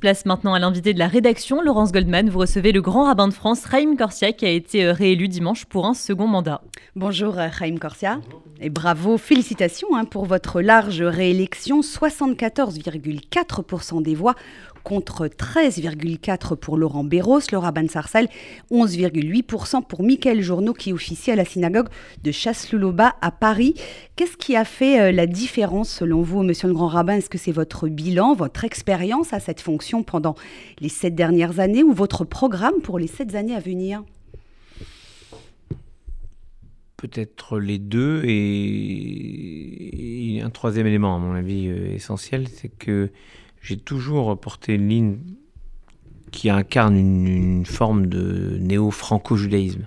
Place 0.00 0.26
maintenant 0.26 0.54
à 0.54 0.60
l'invité 0.60 0.94
de 0.94 1.00
la 1.00 1.08
rédaction, 1.08 1.60
Laurence 1.60 1.90
Goldman. 1.90 2.30
Vous 2.30 2.38
recevez 2.38 2.70
le 2.70 2.80
grand 2.80 3.06
rabbin 3.06 3.26
de 3.26 3.34
France, 3.34 3.64
Raïm 3.64 3.96
Corsia, 3.96 4.32
qui 4.32 4.46
a 4.46 4.48
été 4.48 4.84
euh, 4.84 4.92
réélu 4.92 5.26
dimanche 5.26 5.64
pour 5.64 5.86
un 5.86 5.94
second 5.94 6.28
mandat. 6.28 6.62
Bonjour 6.94 7.36
euh, 7.36 7.48
Raïm 7.50 7.80
Corsia 7.80 8.20
et 8.60 8.70
bravo, 8.70 9.18
félicitations 9.18 9.96
hein, 9.96 10.04
pour 10.04 10.24
votre 10.24 10.60
large 10.60 11.02
réélection. 11.02 11.80
74,4% 11.80 14.00
des 14.00 14.14
voix 14.14 14.36
contre 14.82 15.26
13,4% 15.26 16.56
pour 16.56 16.76
Laurent 16.76 17.04
Béros, 17.04 17.40
Laura 17.52 17.72
Bansarcel, 17.72 18.28
11,8% 18.70 19.84
pour 19.84 20.02
Michael 20.02 20.42
Journeau 20.42 20.72
qui 20.72 20.92
officie 20.92 21.30
à 21.30 21.36
la 21.36 21.44
synagogue 21.44 21.88
de 22.22 22.32
Chasse-Louloba 22.32 23.16
à 23.20 23.30
Paris. 23.30 23.74
Qu'est-ce 24.16 24.36
qui 24.36 24.56
a 24.56 24.64
fait 24.64 25.00
euh, 25.00 25.12
la 25.12 25.26
différence 25.26 25.90
selon 25.90 26.22
vous, 26.22 26.42
monsieur 26.42 26.68
le 26.68 26.74
grand 26.74 26.88
rabbin? 26.88 27.16
Est-ce 27.16 27.30
que 27.30 27.38
c'est 27.38 27.52
votre 27.52 27.88
bilan, 27.88 28.34
votre 28.34 28.64
expérience 28.64 29.32
à 29.32 29.40
cette 29.40 29.60
fonction 29.60 30.02
pendant 30.02 30.34
les 30.80 30.88
sept 30.88 31.14
dernières 31.14 31.60
années 31.60 31.82
ou 31.82 31.92
votre 31.92 32.24
programme 32.24 32.80
pour 32.82 32.98
les 32.98 33.06
sept 33.06 33.34
années 33.34 33.54
à 33.54 33.60
venir? 33.60 34.02
Peut-être 36.98 37.58
les 37.60 37.78
deux 37.78 38.22
et... 38.24 40.40
un 40.42 40.50
troisième 40.50 40.88
élément, 40.88 41.14
à 41.14 41.20
mon 41.20 41.32
avis, 41.32 41.68
euh, 41.68 41.94
essentiel, 41.94 42.48
c'est 42.48 42.68
que 42.68 43.10
j'ai 43.62 43.76
toujours 43.76 44.38
porté 44.38 44.74
une 44.74 44.88
ligne 44.88 45.18
qui 46.30 46.50
incarne 46.50 46.96
une, 46.96 47.66
forme 47.66 48.06
de 48.06 48.58
néo-franco-judaïsme, 48.60 49.84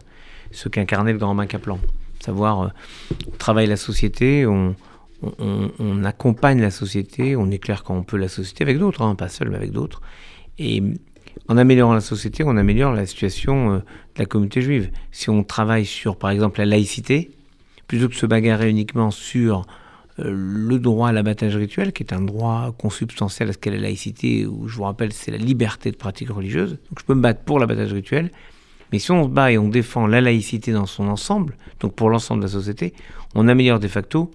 ce 0.52 0.70
qu'incarnait 0.70 1.14
le 1.14 1.18
grand 1.18 1.30
rabbin 1.30 1.46
Kaplan. 1.46 1.80
Savoir, 2.20 2.62
euh, 2.62 2.68
on 3.28 3.38
travaille 3.38 3.68
la 3.68 3.78
société, 3.78 4.46
on, 4.46 4.76
accompagne 6.04 6.60
la 6.62 6.72
société, 6.72 7.36
on 7.36 7.52
éclaire 7.52 7.84
quand 7.84 7.96
on 7.96 8.04
peut 8.04 8.18
la 8.18 8.28
société 8.28 8.64
avec 8.64 8.80
d'autres, 8.80 9.04
hein, 9.04 9.14
pas 9.14 9.30
seul, 9.30 9.50
mais 9.50 9.58
avec 9.58 9.72
d'autres. 9.72 10.02
Et 10.58 10.82
en 11.48 11.58
améliorant 11.58 11.94
la 11.94 12.02
société, 12.02 12.44
on 12.44 12.58
améliore 12.58 12.94
la 12.94 13.06
situation 13.06 13.74
euh, 13.74 13.78
de 13.78 14.20
la 14.20 14.26
communauté 14.26 14.62
juive. 14.62 14.92
Si 15.12 15.30
on 15.30 15.44
travaille 15.44 15.86
sur, 15.86 16.18
par 16.18 16.32
exemple, 16.32 16.60
la 16.60 16.66
laïcité, 16.66 17.32
plutôt 17.88 18.08
que 18.08 18.14
de 18.14 18.18
se 18.18 18.26
bagarrer 18.26 18.70
uniquement 18.70 19.12
sur 19.12 19.60
euh, 19.60 19.64
le 20.18 20.78
droit 20.78 21.10
à 21.10 21.12
l'abattage 21.12 21.56
rituel, 21.56 21.94
qui 21.94 22.04
est 22.04 22.14
un 22.14 22.22
droit 22.22 22.74
consubstantiel 22.78 23.50
à 23.50 23.54
ce 23.54 23.58
qu'est 23.58 23.72
la 23.72 23.78
laïcité, 23.78 24.46
où 24.46 24.68
je 24.68 24.76
vous 24.76 24.84
rappelle, 24.84 25.14
c'est 25.14 25.32
la 25.32 25.38
liberté 25.38 25.92
de 25.92 25.96
pratique 25.96 26.30
religieuse. 26.30 26.72
Donc 26.90 27.00
je 27.00 27.06
peux 27.06 27.14
me 27.14 27.22
battre 27.22 27.42
pour 27.42 27.60
l'abattage 27.60 27.94
rituel, 27.94 28.32
mais 28.92 29.00
si 29.00 29.12
on 29.12 29.24
se 29.24 29.30
bat 29.30 29.52
et 29.52 29.58
on 29.58 29.70
défend 29.70 30.08
la 30.08 30.22
laïcité 30.22 30.74
dans 30.74 30.86
son 30.86 31.08
ensemble, 31.08 31.56
donc 31.80 31.96
pour 31.96 32.10
l'ensemble 32.10 32.42
de 32.42 32.48
la 32.48 32.52
société, 32.52 32.94
on 33.36 33.48
améliore 33.48 33.80
de 33.80 33.88
facto 33.88 34.32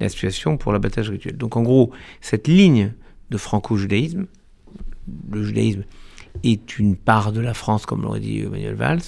la 0.00 0.08
situation 0.08 0.56
pour 0.56 0.72
l'abattage 0.72 1.10
rituel. 1.10 1.36
Donc 1.36 1.56
en 1.56 1.62
gros, 1.62 1.92
cette 2.20 2.48
ligne 2.48 2.92
de 3.30 3.36
franco-judaïsme, 3.36 4.26
le 5.30 5.44
judaïsme 5.44 5.84
est 6.42 6.78
une 6.78 6.96
part 6.96 7.32
de 7.32 7.40
la 7.40 7.54
France, 7.54 7.86
comme 7.86 8.02
l'aurait 8.02 8.20
dit 8.20 8.40
Emmanuel 8.40 8.74
Valls, 8.74 9.02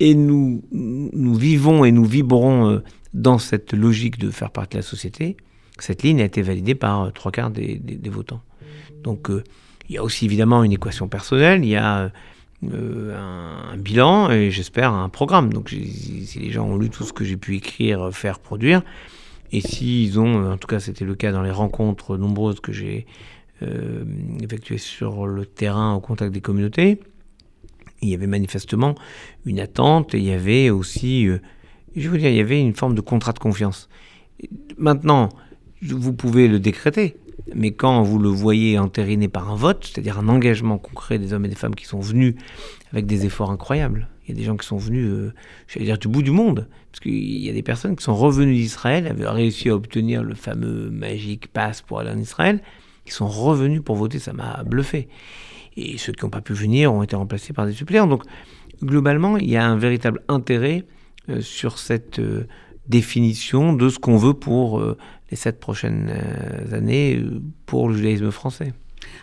et 0.00 0.14
nous, 0.14 0.62
nous 0.70 1.34
vivons 1.34 1.84
et 1.84 1.90
nous 1.90 2.04
vibrons 2.04 2.70
euh, 2.70 2.84
dans 3.18 3.38
cette 3.38 3.72
logique 3.72 4.18
de 4.18 4.30
faire 4.30 4.50
partie 4.50 4.76
de 4.76 4.78
la 4.78 4.86
société, 4.86 5.36
cette 5.78 6.02
ligne 6.02 6.20
a 6.20 6.24
été 6.24 6.42
validée 6.42 6.74
par 6.74 7.02
euh, 7.02 7.10
trois 7.10 7.32
quarts 7.32 7.50
des, 7.50 7.80
votants. 8.06 8.42
Donc 9.02 9.30
euh, 9.30 9.42
il 9.88 9.94
y 9.94 9.98
a 9.98 10.04
aussi 10.04 10.24
évidemment 10.24 10.64
une 10.64 10.72
équation 10.72 11.08
personnelle, 11.08 11.64
il 11.64 11.70
y 11.70 11.76
a 11.76 12.12
euh, 12.72 13.16
un, 13.72 13.76
bilan 13.76 14.30
et 14.30 14.50
j'espère 14.50 14.92
un 14.92 15.08
programme. 15.08 15.52
Donc 15.52 15.70
si 15.70 16.38
les 16.38 16.50
gens 16.50 16.66
ont 16.66 16.76
lu 16.76 16.90
tout 16.90 17.04
ce 17.04 17.12
que 17.12 17.24
j'ai 17.24 17.36
pu 17.36 17.56
écrire, 17.56 18.10
faire, 18.12 18.38
produire, 18.38 18.82
et 19.50 19.60
s'ils 19.60 20.20
ont, 20.20 20.52
en 20.52 20.56
tout 20.56 20.68
cas 20.68 20.78
c'était 20.78 21.04
le 21.04 21.14
cas 21.14 21.32
dans 21.32 21.42
les 21.42 21.50
rencontres 21.50 22.16
nombreuses 22.16 22.60
que 22.60 22.72
j'ai 22.72 23.06
effectuées 24.40 24.78
sur 24.78 25.26
le 25.26 25.44
terrain 25.44 25.92
au 25.92 26.00
contact 26.00 26.32
des 26.32 26.40
communautés, 26.40 27.00
il 28.02 28.08
y 28.08 28.14
avait 28.14 28.28
manifestement 28.28 28.94
une 29.46 29.58
attente 29.58 30.14
et 30.14 30.18
il 30.18 30.24
y 30.24 30.32
avait 30.32 30.70
aussi 30.70 31.28
je 32.00 32.08
vous 32.08 32.16
dire, 32.16 32.30
il 32.30 32.36
y 32.36 32.40
avait 32.40 32.60
une 32.60 32.74
forme 32.74 32.94
de 32.94 33.00
contrat 33.00 33.32
de 33.32 33.38
confiance. 33.38 33.88
Maintenant, 34.76 35.30
vous 35.82 36.12
pouvez 36.12 36.48
le 36.48 36.60
décréter, 36.60 37.16
mais 37.54 37.72
quand 37.72 38.02
vous 38.02 38.18
le 38.18 38.28
voyez 38.28 38.78
entériné 38.78 39.28
par 39.28 39.50
un 39.50 39.56
vote, 39.56 39.84
c'est-à-dire 39.84 40.18
un 40.18 40.28
engagement 40.28 40.78
concret 40.78 41.18
des 41.18 41.32
hommes 41.32 41.44
et 41.44 41.48
des 41.48 41.54
femmes 41.54 41.74
qui 41.74 41.86
sont 41.86 42.00
venus 42.00 42.34
avec 42.92 43.06
des 43.06 43.26
efforts 43.26 43.50
incroyables, 43.50 44.08
il 44.26 44.32
y 44.32 44.36
a 44.36 44.40
des 44.40 44.44
gens 44.44 44.56
qui 44.56 44.66
sont 44.66 44.76
venus, 44.76 45.06
euh, 45.08 45.32
je 45.66 45.78
vais 45.78 45.84
dire, 45.86 45.98
du 45.98 46.08
bout 46.08 46.22
du 46.22 46.30
monde, 46.30 46.68
parce 46.92 47.00
qu'il 47.00 47.38
y 47.38 47.48
a 47.48 47.52
des 47.52 47.62
personnes 47.62 47.96
qui 47.96 48.04
sont 48.04 48.14
revenues 48.14 48.54
d'Israël, 48.54 49.06
avaient 49.06 49.28
réussi 49.28 49.70
à 49.70 49.74
obtenir 49.74 50.22
le 50.22 50.34
fameux 50.34 50.90
magique 50.90 51.48
passe 51.48 51.80
pour 51.80 52.00
aller 52.00 52.10
en 52.10 52.18
Israël, 52.18 52.60
qui 53.06 53.12
sont 53.12 53.28
revenus 53.28 53.80
pour 53.82 53.96
voter, 53.96 54.18
ça 54.18 54.34
m'a 54.34 54.62
bluffé. 54.64 55.08
Et 55.78 55.96
ceux 55.96 56.12
qui 56.12 56.24
n'ont 56.24 56.30
pas 56.30 56.42
pu 56.42 56.52
venir 56.52 56.92
ont 56.92 57.02
été 57.02 57.16
remplacés 57.16 57.52
par 57.52 57.64
des 57.64 57.72
suppléants. 57.72 58.06
Donc, 58.06 58.24
globalement, 58.82 59.38
il 59.38 59.48
y 59.48 59.56
a 59.56 59.64
un 59.64 59.76
véritable 59.76 60.22
intérêt 60.28 60.84
sur 61.40 61.78
cette 61.78 62.18
euh, 62.18 62.46
définition 62.88 63.72
de 63.72 63.88
ce 63.88 63.98
qu'on 63.98 64.16
veut 64.16 64.34
pour 64.34 64.78
euh, 64.78 64.96
les 65.30 65.36
sept 65.36 65.60
prochaines 65.60 66.10
années 66.72 67.22
pour 67.66 67.88
le 67.88 67.96
judaïsme 67.96 68.30
français. 68.30 68.72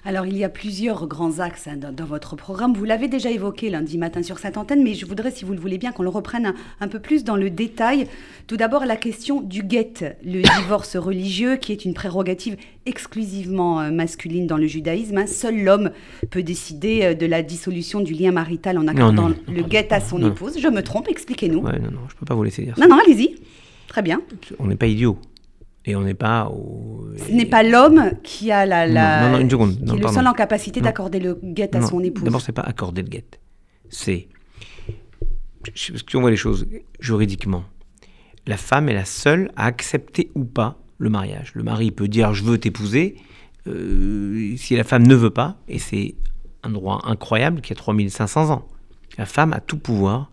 Alors, 0.04 0.26
il 0.26 0.38
y 0.38 0.44
a 0.44 0.50
plusieurs 0.50 1.08
grands 1.08 1.40
axes 1.40 1.68
hein, 1.68 1.78
dans, 1.78 2.06
votre 2.06 2.36
programme. 2.36 2.74
Vous 2.74 2.86
l'avez 2.86 3.08
déjà 3.08 3.32
évoqué 3.32 3.70
lundi 3.70 3.98
matin 3.98 4.22
sur 4.22 4.38
cette 4.38 4.58
antenne, 4.58 4.84
mais 4.84 4.94
je 4.94 5.06
voudrais, 5.06 5.32
si 5.32 5.46
vous 5.46 5.54
le 5.54 5.60
voulez 5.60 5.78
bien, 5.78 5.92
qu'on 5.92 6.04
le 6.04 6.10
reprenne 6.10 6.54
un, 6.80 6.88
peu 6.88 7.00
plus 7.00 7.24
dans 7.24 7.36
le 7.36 7.50
détail. 7.50 8.08
Tout 8.46 8.58
d'abord, 8.58 8.86
la 8.86 8.98
question 8.98 9.42
du 9.42 9.64
guet, 9.64 10.18
le 10.24 10.42
divorce 10.62 10.96
religieux, 10.96 11.56
qui 11.56 11.72
est 11.72 11.86
une 11.86 11.94
prérogative 11.94 12.56
exclusivement 12.86 13.82
euh, 13.82 13.92
masculine 13.92 14.46
dans 14.46 14.58
le 14.58 14.68
judaïsme. 14.68 15.18
Hein. 15.18 15.28
Seul 15.28 15.64
l'homme 15.64 15.92
peut 16.30 16.44
décider 16.44 17.02
euh, 17.04 17.14
de 17.16 17.26
la 17.26 17.42
dissolution 17.42 18.02
du 18.02 18.14
lien 18.14 18.32
marital 18.32 18.78
en 18.78 18.88
accordant 18.88 19.30
le 19.48 19.64
guet 19.64 19.92
à 19.92 20.00
son 20.00 20.24
épouse. 20.24 20.60
Je 20.60 20.68
me 20.68 20.84
trompe, 20.84 21.08
expliquez-nous. 21.10 21.62
non, 21.62 21.72
non, 21.72 22.02
je 22.10 22.16
ne 22.16 22.20
peux 22.20 22.26
pas 22.28 22.36
vous 22.36 22.44
laisser 22.44 22.64
dire 22.64 22.76
ça. 22.78 22.82
Non, 22.86 22.96
non, 22.96 23.02
allez-y. 23.04 23.36
Très 23.88 24.02
bien. 24.02 24.22
On 24.60 24.68
n'est 24.68 24.76
pas 24.76 24.88
idiot. 24.88 25.18
Et 25.88 25.96
on 25.96 26.02
n'est 26.02 26.16
pas 26.16 26.48
au... 26.50 27.08
Ce 27.18 27.32
n'est 27.32 27.46
pas 27.46 27.62
l'homme 27.62 28.12
qui 28.24 28.52
a 28.52 28.66
la, 28.66 28.88
la... 28.88 29.28
Non, 29.28 29.34
non, 29.34 29.40
une 29.40 29.50
seconde. 29.50 29.86
Qui 29.86 29.96
est 29.96 30.00
le 30.00 30.08
seul 30.08 30.28
en 30.28 30.34
capacité 30.34 30.82
d'accorder 30.82 31.20
le 31.20 31.40
guet 31.44 31.76
à 31.76 31.82
son 31.82 32.02
épouse. 32.02 32.24
D'abord, 32.24 32.42
c'est 32.42 32.52
pas 32.52 32.64
accorder 32.64 33.04
le 33.04 33.10
guet. 33.10 33.26
C'est... 33.90 34.28
Si 35.76 36.16
on 36.16 36.22
voit 36.22 36.32
les 36.32 36.38
choses 36.38 36.68
juridiquement, 37.00 37.64
la 38.46 38.58
femme 38.58 38.90
est 38.90 38.94
la 38.94 39.06
seule 39.06 39.52
à 39.56 39.66
accepter 39.66 40.32
ou 40.36 40.44
pas 40.44 40.78
le 40.98 41.10
mariage. 41.10 41.52
Le 41.56 41.64
mari 41.64 41.92
peut 41.92 42.08
dire 42.08 42.34
je 42.34 42.44
veux 42.44 42.58
t'épouser. 42.58 43.16
Euh, 43.68 44.56
si 44.58 44.76
la 44.76 44.84
femme 44.84 45.08
ne 45.08 45.16
veut 45.16 45.32
pas, 45.32 45.58
et 45.68 45.80
c'est 45.80 46.16
un 46.62 46.70
droit 46.70 47.02
incroyable 47.06 47.62
qui 47.62 47.74
a 47.74 47.76
3500 47.76 48.52
ans, 48.52 48.68
la 49.18 49.26
femme 49.26 49.54
a 49.54 49.60
tout 49.60 49.80
pouvoir 49.80 50.32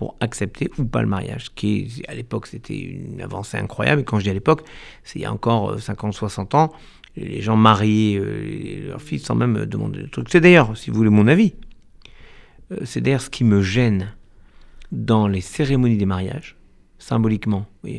pour 0.00 0.16
accepter 0.20 0.70
ou 0.78 0.86
pas 0.86 1.02
le 1.02 1.08
mariage, 1.08 1.54
qui 1.54 2.02
à 2.08 2.14
l'époque 2.14 2.46
c'était 2.46 2.78
une 2.78 3.20
avancée 3.20 3.58
incroyable. 3.58 4.00
Et 4.00 4.04
quand 4.04 4.18
je 4.18 4.24
dis 4.24 4.30
à 4.30 4.32
l'époque, 4.32 4.62
c'est 5.04 5.18
il 5.18 5.22
y 5.22 5.26
a 5.26 5.30
encore 5.30 5.76
50-60 5.76 6.38
euh, 6.40 6.56
ans, 6.56 6.72
les 7.16 7.42
gens 7.42 7.54
mariaient 7.54 8.18
euh, 8.18 8.88
leurs 8.88 9.02
filles 9.02 9.18
sans 9.18 9.34
même 9.34 9.66
demander 9.66 10.00
de 10.00 10.06
trucs. 10.06 10.30
C'est 10.30 10.40
d'ailleurs, 10.40 10.74
si 10.74 10.88
vous 10.88 10.96
voulez 10.96 11.10
mon 11.10 11.28
avis, 11.28 11.52
euh, 12.72 12.78
c'est 12.84 13.02
d'ailleurs 13.02 13.20
ce 13.20 13.28
qui 13.28 13.44
me 13.44 13.60
gêne 13.60 14.14
dans 14.90 15.28
les 15.28 15.42
cérémonies 15.42 15.98
des 15.98 16.06
mariages, 16.06 16.56
symboliquement. 16.98 17.66
Vous. 17.82 17.90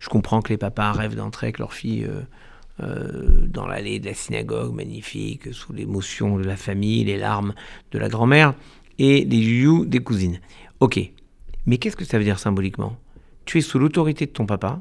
Je 0.00 0.10
comprends 0.10 0.42
que 0.42 0.50
les 0.50 0.58
papas 0.58 0.92
rêvent 0.92 1.16
d'entrer 1.16 1.46
avec 1.46 1.60
leurs 1.60 1.72
filles 1.72 2.06
dans 2.78 3.66
l'allée 3.66 4.00
de 4.00 4.06
la 4.06 4.14
synagogue, 4.14 4.74
magnifique, 4.74 5.54
sous 5.54 5.72
l'émotion 5.72 6.36
de 6.36 6.44
la 6.44 6.56
famille, 6.56 7.04
les 7.04 7.16
larmes 7.16 7.54
de 7.92 7.98
la 7.98 8.08
grand-mère 8.08 8.54
et 8.98 9.24
les 9.24 9.42
joues 9.42 9.86
des 9.86 10.00
cousines. 10.00 10.40
Ok, 10.80 10.98
mais 11.66 11.78
qu'est-ce 11.78 11.96
que 11.96 12.04
ça 12.04 12.18
veut 12.18 12.24
dire 12.24 12.38
symboliquement? 12.38 12.96
Tu 13.44 13.58
es 13.58 13.60
sous 13.60 13.78
l'autorité 13.78 14.26
de 14.26 14.30
ton 14.30 14.46
papa 14.46 14.80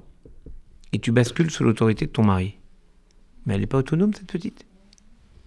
et 0.94 1.00
tu 1.00 1.12
bascules 1.12 1.52
sous 1.52 1.64
l'autorité 1.64 2.06
de 2.06 2.12
ton 2.12 2.24
mari. 2.24 2.58
Mais 3.46 3.56
elle 3.56 3.62
n'est 3.62 3.68
pas 3.68 3.80
autonome, 3.80 4.14
cette 4.14 4.32
petite? 4.32 4.66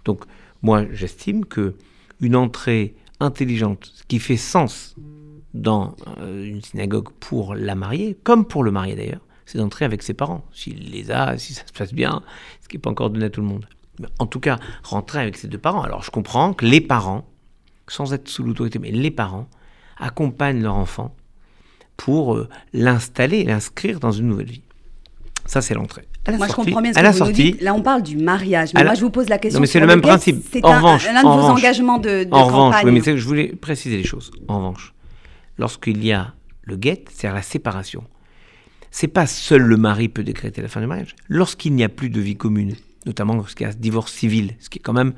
Donc, 0.05 0.25
moi, 0.63 0.85
j'estime 0.93 1.45
que 1.45 1.75
une 2.21 2.37
entrée 2.37 2.95
intelligente, 3.21 3.91
ce 3.95 4.03
qui 4.05 4.19
fait 4.19 4.37
sens 4.37 4.95
dans 5.53 5.95
euh, 6.19 6.45
une 6.45 6.63
synagogue 6.63 7.11
pour 7.21 7.55
la 7.55 7.75
mariée, 7.75 8.17
comme 8.25 8.45
pour 8.45 8.65
le 8.65 8.71
marié 8.71 8.97
d'ailleurs, 8.97 9.21
c'est 9.47 9.59
d'entrer 9.59 9.85
avec 9.85 10.03
ses 10.03 10.15
parents. 10.15 10.45
S'il 10.53 10.91
les 10.91 11.11
a, 11.11 11.39
si 11.39 11.55
ça 11.55 11.67
se 11.67 11.73
passe 11.73 11.93
bien, 11.93 12.23
ce 12.61 12.69
qui 12.69 12.77
n'est 12.77 12.81
pas 12.81 12.91
encore 12.91 13.11
donné 13.11 13.27
à 13.27 13.31
tout 13.31 13.41
le 13.41 13.47
monde. 13.47 13.67
Mais 14.01 14.09
en 14.19 14.27
tout 14.27 14.41
cas, 14.41 14.59
rentrer 14.83 15.21
avec 15.21 15.37
ses 15.37 15.49
deux 15.49 15.59
parents. 15.59 15.83
Alors, 15.83 16.03
je 16.03 16.11
comprends 16.11 16.55
que 16.55 16.65
les 16.65 16.81
parents, 16.81 17.29
sans 17.87 18.13
être 18.13 18.29
sous 18.29 18.43
l'autorité, 18.43 18.79
mais 18.79 18.91
les 18.91 19.11
parents, 19.11 19.49
accompagnent 19.99 20.63
leur 20.63 20.75
enfant 20.75 21.15
pour 21.97 22.35
euh, 22.35 22.49
l'installer, 22.73 23.45
l'inscrire 23.45 24.01
dans 24.01 24.13
une 24.13 24.29
nouvelle 24.29 24.51
vie. 24.51 24.63
Ça, 25.47 25.61
c'est 25.61 25.75
l'entrée. 25.75 26.05
Moi, 26.33 26.49
je 26.49 26.53
comprends 26.55 26.81
bien 26.81 26.93
ce 26.93 26.99
que 26.99 27.07
vous 27.07 27.19
sortie, 27.19 27.33
dites. 27.33 27.61
Là, 27.61 27.75
on 27.75 27.83
parle 27.83 28.03
du 28.03 28.17
mariage. 28.17 28.71
Mais 28.75 28.85
moi, 28.85 28.95
je 28.95 29.01
vous 29.03 29.11
pose 29.11 29.29
la 29.29 29.39
question. 29.39 29.59
Non, 29.59 29.61
mais 29.61 29.67
c'est 29.67 29.81
le 29.81 29.87
même 29.87 30.01
principe. 30.01 30.43
C'est 30.51 30.61
l'un 30.63 30.81
de 30.81 31.29
vos 31.29 31.47
engagements 31.47 31.99
de, 31.99 32.25
de 32.25 32.29
en 32.31 32.49
campagne. 32.49 32.87
Revanche, 32.87 33.07
mais 33.07 33.17
je 33.17 33.27
voulais 33.27 33.49
préciser 33.49 33.97
les 33.97 34.05
choses. 34.05 34.31
En 34.49 34.59
revanche, 34.59 34.95
lorsqu'il 35.59 36.05
y 36.05 36.13
a 36.13 36.33
le 36.63 36.77
guet, 36.77 37.05
c'est-à-dire 37.11 37.35
la 37.35 37.43
séparation, 37.43 38.05
c'est 38.91 39.09
pas 39.09 39.27
seul 39.27 39.63
le 39.63 39.77
mari 39.77 40.09
peut 40.09 40.23
décréter 40.23 40.63
la 40.63 40.69
fin 40.69 40.81
du 40.81 40.87
mariage. 40.87 41.15
Lorsqu'il 41.29 41.75
n'y 41.75 41.85
a 41.85 41.89
plus 41.89 42.11
de 42.11 42.21
vie 42.21 42.37
commune, 42.37 42.75
notamment 43.07 43.35
lorsqu'il 43.35 43.67
y 43.67 43.69
a 43.69 43.73
un 43.73 43.77
divorce 43.77 44.13
civil, 44.13 44.55
ce 44.61 44.71
qui 44.71 44.79
est 44.79 44.83
quand 44.83 44.93
même 44.93 45.13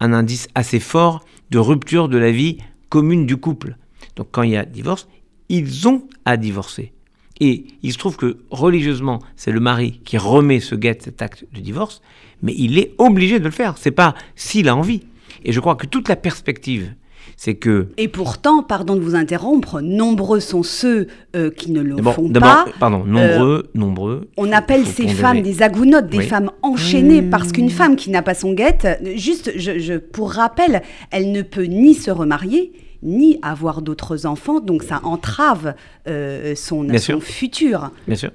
un 0.00 0.12
indice 0.12 0.48
assez 0.54 0.80
fort 0.80 1.24
de 1.50 1.58
rupture 1.58 2.08
de 2.08 2.18
la 2.18 2.32
vie 2.32 2.58
commune 2.88 3.26
du 3.26 3.36
couple. 3.36 3.76
Donc 4.16 4.28
quand 4.32 4.42
il 4.42 4.50
y 4.50 4.56
a 4.56 4.64
divorce, 4.64 5.08
ils 5.48 5.88
ont 5.88 6.02
à 6.24 6.36
divorcer. 6.36 6.92
Et 7.40 7.66
il 7.82 7.92
se 7.92 7.98
trouve 7.98 8.16
que 8.16 8.38
religieusement, 8.50 9.20
c'est 9.36 9.52
le 9.52 9.60
mari 9.60 10.00
qui 10.04 10.18
remet 10.18 10.58
ce 10.60 10.74
guet, 10.74 10.98
cet 11.00 11.22
acte 11.22 11.44
de 11.54 11.60
divorce, 11.60 12.02
mais 12.42 12.52
il 12.56 12.78
est 12.78 12.94
obligé 12.98 13.38
de 13.38 13.44
le 13.44 13.50
faire. 13.52 13.76
C'est 13.78 13.92
pas 13.92 14.14
s'il 14.34 14.68
a 14.68 14.74
envie. 14.76 15.02
Et 15.44 15.52
je 15.52 15.60
crois 15.60 15.76
que 15.76 15.86
toute 15.86 16.08
la 16.08 16.16
perspective, 16.16 16.92
c'est 17.36 17.54
que. 17.54 17.88
Et 17.96 18.08
pourtant, 18.08 18.64
pardon 18.64 18.96
de 18.96 19.00
vous 19.00 19.14
interrompre, 19.14 19.80
nombreux 19.80 20.40
sont 20.40 20.64
ceux 20.64 21.06
euh, 21.36 21.50
qui 21.50 21.70
ne 21.70 21.80
le 21.80 21.96
font 22.02 22.28
pas. 22.32 22.64
Pardon, 22.80 23.04
nombreux, 23.04 23.70
nombreux. 23.74 24.28
On 24.36 24.50
appelle 24.50 24.84
ces 24.84 25.06
femmes 25.06 25.42
des 25.42 25.62
agounottes, 25.62 26.08
des 26.08 26.18
Oui. 26.18 26.26
femmes 26.26 26.50
enchaînées, 26.62 27.22
Mmh. 27.22 27.30
parce 27.30 27.52
qu'une 27.52 27.70
femme 27.70 27.94
qui 27.94 28.10
n'a 28.10 28.22
pas 28.22 28.34
son 28.34 28.52
guette, 28.52 28.84
euh, 28.86 29.12
juste 29.16 29.52
je, 29.54 29.78
je- 29.78 29.94
pour 29.98 30.32
rappel, 30.32 30.82
elle 31.12 31.30
ne 31.30 31.42
peut 31.42 31.64
ni 31.64 31.94
se 31.94 32.10
remarier, 32.10 32.72
ni 33.02 33.38
avoir 33.42 33.82
d'autres 33.82 34.26
enfants, 34.26 34.60
donc 34.60 34.82
ça 34.82 35.00
entrave 35.04 35.74
euh, 36.06 36.54
son, 36.54 36.84
Bien 36.84 36.98
son 36.98 37.20
sûr. 37.20 37.22
futur. 37.22 37.90
Bien 38.06 38.16
sûr. 38.16 38.30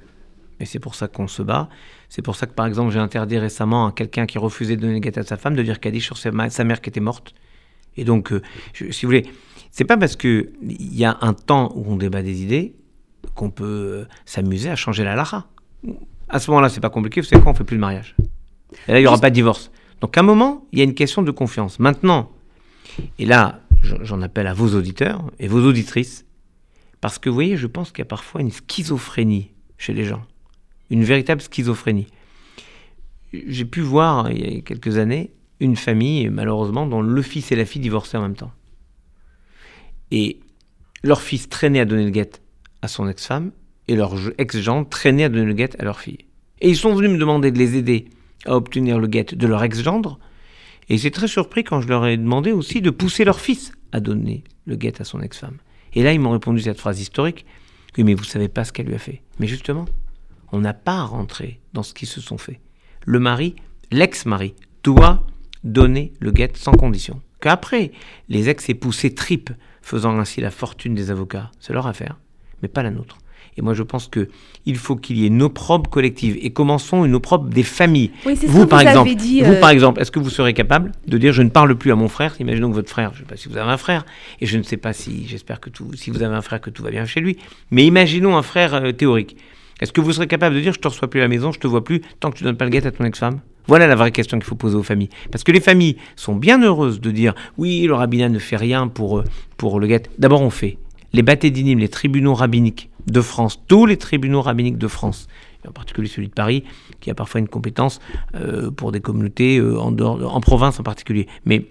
Et 0.59 0.65
c'est 0.65 0.79
pour 0.79 0.95
ça 0.95 1.07
qu'on 1.07 1.27
se 1.27 1.41
bat. 1.41 1.67
C'est 2.09 2.21
pour 2.21 2.35
ça 2.35 2.45
que, 2.45 2.53
par 2.53 2.65
exemple, 2.67 2.91
j'ai 2.91 2.99
interdit 2.99 3.37
récemment 3.39 3.87
à 3.87 3.91
quelqu'un 3.91 4.25
qui 4.25 4.37
refusait 4.37 4.75
de 4.75 4.81
donner 4.81 4.93
le 4.93 4.99
guet 4.99 5.17
à 5.17 5.23
sa 5.23 5.35
femme 5.35 5.55
de 5.55 5.63
dire 5.63 5.79
Kaddish 5.79 6.05
sur 6.05 6.17
sa, 6.17 6.31
mère 6.31 6.81
qui 6.81 6.89
était 6.89 6.99
morte. 6.99 7.33
Et 7.97 8.03
donc, 8.05 8.31
euh, 8.31 8.41
je- 8.73 8.91
si 8.91 9.05
vous 9.05 9.09
voulez, 9.09 9.25
c'est 9.71 9.83
pas 9.83 9.97
parce 9.97 10.15
qu'il 10.15 10.47
y 10.61 11.03
a 11.05 11.17
un 11.21 11.33
temps 11.33 11.71
où 11.75 11.83
on 11.91 11.95
débat 11.97 12.21
des 12.21 12.43
idées 12.43 12.75
qu'on 13.35 13.49
peut 13.49 13.65
euh, 13.65 14.05
s'amuser 14.25 14.69
à 14.69 14.75
changer 14.75 15.03
la 15.03 15.15
lara. 15.15 15.47
À 16.29 16.39
ce 16.39 16.49
moment-là, 16.51 16.69
c'est 16.69 16.79
pas 16.79 16.89
compliqué, 16.89 17.19
vous 17.21 17.27
savez 17.27 17.41
quoi, 17.41 17.51
on 17.51 17.55
fait 17.55 17.63
plus 17.63 17.75
de 17.77 17.81
mariage. 17.81 18.15
Et 18.87 18.91
là, 18.93 18.99
il 18.99 19.01
n'y 19.03 19.07
aura 19.07 19.17
pas 19.19 19.29
de 19.29 19.35
divorce. 19.35 19.71
Donc, 20.01 20.15
à 20.17 20.21
un 20.21 20.23
moment, 20.23 20.65
il 20.71 20.79
y 20.79 20.81
a 20.81 20.85
une 20.85 20.93
question 20.93 21.21
de 21.23 21.31
confiance. 21.31 21.79
Maintenant, 21.79 22.29
et 23.19 23.25
là, 23.25 23.59
j'en 23.83 24.21
appelle 24.21 24.47
à 24.47 24.53
vos 24.53 24.75
auditeurs 24.75 25.31
et 25.39 25.47
vos 25.47 25.61
auditrices, 25.65 26.25
parce 27.01 27.19
que 27.19 27.29
vous 27.29 27.35
voyez, 27.35 27.57
je 27.57 27.67
pense 27.67 27.91
qu'il 27.91 27.99
y 27.99 28.03
a 28.03 28.05
parfois 28.05 28.41
une 28.41 28.51
schizophrénie 28.51 29.51
chez 29.77 29.93
les 29.93 30.05
gens. 30.05 30.23
Une 30.89 31.03
véritable 31.03 31.41
schizophrénie. 31.41 32.07
J'ai 33.33 33.65
pu 33.65 33.81
voir, 33.81 34.31
il 34.31 34.55
y 34.55 34.57
a 34.57 34.61
quelques 34.61 34.97
années, 34.97 35.31
une 35.59 35.75
famille, 35.75 36.29
malheureusement, 36.29 36.85
dont 36.85 37.01
le 37.01 37.21
fils 37.21 37.51
et 37.51 37.55
la 37.55 37.65
fille 37.65 37.81
divorçaient 37.81 38.17
en 38.17 38.21
même 38.21 38.35
temps. 38.35 38.51
Et 40.11 40.39
leur 41.03 41.21
fils 41.21 41.49
traînait 41.49 41.79
à 41.79 41.85
donner 41.85 42.05
le 42.05 42.11
guet 42.11 42.29
à 42.81 42.87
son 42.87 43.07
ex-femme, 43.07 43.51
et 43.87 43.95
leur 43.95 44.15
ex-gendre 44.37 44.87
traînait 44.87 45.25
à 45.25 45.29
donner 45.29 45.45
le 45.45 45.53
guet 45.53 45.79
à 45.79 45.83
leur 45.83 45.99
fille. 45.99 46.19
Et 46.61 46.69
ils 46.69 46.77
sont 46.77 46.93
venus 46.95 47.11
me 47.11 47.17
demander 47.17 47.51
de 47.51 47.57
les 47.57 47.75
aider 47.75 48.05
à 48.45 48.55
obtenir 48.55 48.99
le 48.99 49.07
guet 49.07 49.25
de 49.25 49.47
leur 49.47 49.63
ex-gendre, 49.63 50.19
et 50.89 50.97
j'ai 50.97 51.11
très 51.11 51.27
surpris 51.27 51.63
quand 51.63 51.81
je 51.81 51.87
leur 51.87 52.05
ai 52.05 52.17
demandé 52.17 52.51
aussi 52.51 52.81
de 52.81 52.89
pousser 52.89 53.23
leur 53.23 53.39
fils 53.39 53.71
à 53.91 53.99
donner 53.99 54.43
le 54.65 54.75
guet 54.75 55.01
à 55.01 55.03
son 55.03 55.21
ex-femme. 55.21 55.57
Et 55.93 56.03
là, 56.03 56.13
ils 56.13 56.19
m'ont 56.19 56.31
répondu 56.31 56.61
cette 56.61 56.79
phrase 56.79 56.99
historique 56.99 57.45
Oui, 57.97 58.03
mais 58.03 58.13
vous 58.13 58.23
savez 58.23 58.47
pas 58.47 58.63
ce 58.63 58.73
qu'elle 58.73 58.87
lui 58.87 58.95
a 58.95 58.99
fait. 58.99 59.21
Mais 59.39 59.47
justement, 59.47 59.85
on 60.51 60.59
n'a 60.59 60.73
pas 60.73 60.97
à 60.97 61.03
rentrer 61.03 61.59
dans 61.73 61.83
ce 61.83 61.93
qu'ils 61.93 62.07
se 62.07 62.21
sont 62.21 62.37
fait. 62.37 62.59
Le 63.05 63.19
mari, 63.19 63.55
l'ex-mari, 63.91 64.55
doit 64.83 65.25
donner 65.63 66.13
le 66.19 66.31
guet 66.31 66.51
sans 66.55 66.73
condition. 66.73 67.21
Qu'après, 67.41 67.91
les 68.29 68.49
ex-époux 68.49 68.91
s'étripent, 68.91 69.53
faisant 69.81 70.17
ainsi 70.17 70.41
la 70.41 70.51
fortune 70.51 70.95
des 70.95 71.11
avocats, 71.11 71.51
c'est 71.59 71.73
leur 71.73 71.87
affaire, 71.87 72.17
mais 72.61 72.67
pas 72.67 72.83
la 72.83 72.91
nôtre. 72.91 73.17
Et 73.57 73.61
moi, 73.61 73.73
je 73.73 73.83
pense 73.83 74.07
que 74.07 74.27
il 74.65 74.77
faut 74.77 74.95
qu'il 74.95 75.17
y 75.17 75.23
ait 75.23 75.27
une 75.27 75.41
opprobre 75.41 75.89
collective. 75.89 76.37
Et 76.41 76.51
commençons 76.51 77.05
une 77.05 77.15
opprobre 77.15 77.49
des 77.49 77.63
familles. 77.63 78.11
Oui, 78.25 78.37
Vous, 78.47 78.65
par 78.65 78.81
exemple, 78.81 79.13
dit. 79.15 79.41
vous, 79.41 79.53
euh, 79.53 79.59
par 79.59 79.69
exemple, 79.69 80.01
est-ce 80.01 80.11
que 80.11 80.19
vous 80.19 80.29
serez 80.29 80.53
capable 80.53 80.91
de 81.07 81.17
dire 81.17 81.33
je 81.33 81.41
ne 81.41 81.49
parle 81.49 81.75
plus 81.75 81.91
à 81.91 81.95
mon 81.95 82.07
frère 82.07 82.35
Imaginons 82.39 82.69
que 82.69 82.75
votre 82.75 82.89
frère, 82.89 83.11
je 83.13 83.19
ne 83.19 83.25
sais 83.25 83.29
pas 83.29 83.37
si 83.37 83.49
vous 83.49 83.57
avez 83.57 83.69
un 83.71 83.77
frère, 83.77 84.05
et 84.41 84.45
je 84.45 84.57
ne 84.57 84.63
sais 84.63 84.77
pas 84.77 84.93
si, 84.93 85.27
j'espère 85.27 85.59
que 85.59 85.69
tout, 85.69 85.91
si 85.95 86.09
vous 86.09 86.23
avez 86.23 86.35
un 86.35 86.41
frère 86.41 86.61
que 86.61 86.69
tout 86.69 86.83
va 86.83 86.91
bien 86.91 87.05
chez 87.05 87.19
lui, 87.19 87.37
mais 87.71 87.85
imaginons 87.85 88.37
un 88.37 88.43
frère 88.43 88.73
euh, 88.75 88.91
théorique. 88.91 89.35
Est-ce 89.81 89.91
que 89.91 90.01
vous 90.01 90.13
serez 90.13 90.27
capable 90.27 90.55
de 90.55 90.61
dire 90.61 90.73
je 90.73 90.79
te 90.79 90.87
reçois 90.87 91.09
plus 91.09 91.19
à 91.19 91.23
la 91.23 91.27
maison, 91.29 91.51
je 91.51 91.59
te 91.59 91.67
vois 91.67 91.83
plus 91.83 92.01
tant 92.19 92.31
que 92.31 92.37
tu 92.37 92.43
donnes 92.43 92.55
pas 92.57 92.65
le 92.65 92.71
guet 92.71 92.85
à 92.87 92.91
ton 92.91 93.03
ex-femme? 93.03 93.41
Voilà 93.67 93.87
la 93.87 93.95
vraie 93.95 94.11
question 94.11 94.37
qu'il 94.37 94.45
faut 94.45 94.55
poser 94.55 94.75
aux 94.75 94.83
familles. 94.83 95.09
Parce 95.31 95.43
que 95.43 95.51
les 95.51 95.61
familles 95.61 95.97
sont 96.15 96.35
bien 96.35 96.61
heureuses 96.61 96.99
de 96.99 97.11
dire 97.11 97.33
oui, 97.57 97.83
le 97.83 97.93
rabbinat 97.93 98.29
ne 98.29 98.39
fait 98.39 98.57
rien 98.57 98.87
pour, 98.87 99.19
euh, 99.19 99.23
pour 99.57 99.79
le 99.79 99.87
guet. 99.87 100.03
D'abord, 100.17 100.41
on 100.41 100.49
fait. 100.49 100.77
Les 101.13 101.21
bâtés 101.21 101.51
les 101.51 101.89
tribunaux 101.89 102.33
rabbiniques 102.33 102.89
de 103.05 103.21
France, 103.21 103.59
tous 103.67 103.85
les 103.85 103.97
tribunaux 103.97 104.41
rabbiniques 104.41 104.79
de 104.79 104.87
France, 104.87 105.27
en 105.67 105.71
particulier 105.71 106.07
celui 106.07 106.27
de 106.27 106.33
Paris, 106.33 106.63
qui 107.01 107.11
a 107.11 107.13
parfois 107.13 107.39
une 107.39 107.47
compétence 107.47 107.99
euh, 108.33 108.71
pour 108.71 108.91
des 108.91 108.99
communautés 108.99 109.59
euh, 109.59 109.79
en, 109.79 109.91
dehors, 109.91 110.41
province 110.41 110.79
en 110.79 110.83
particulier. 110.83 111.27
Mais 111.45 111.67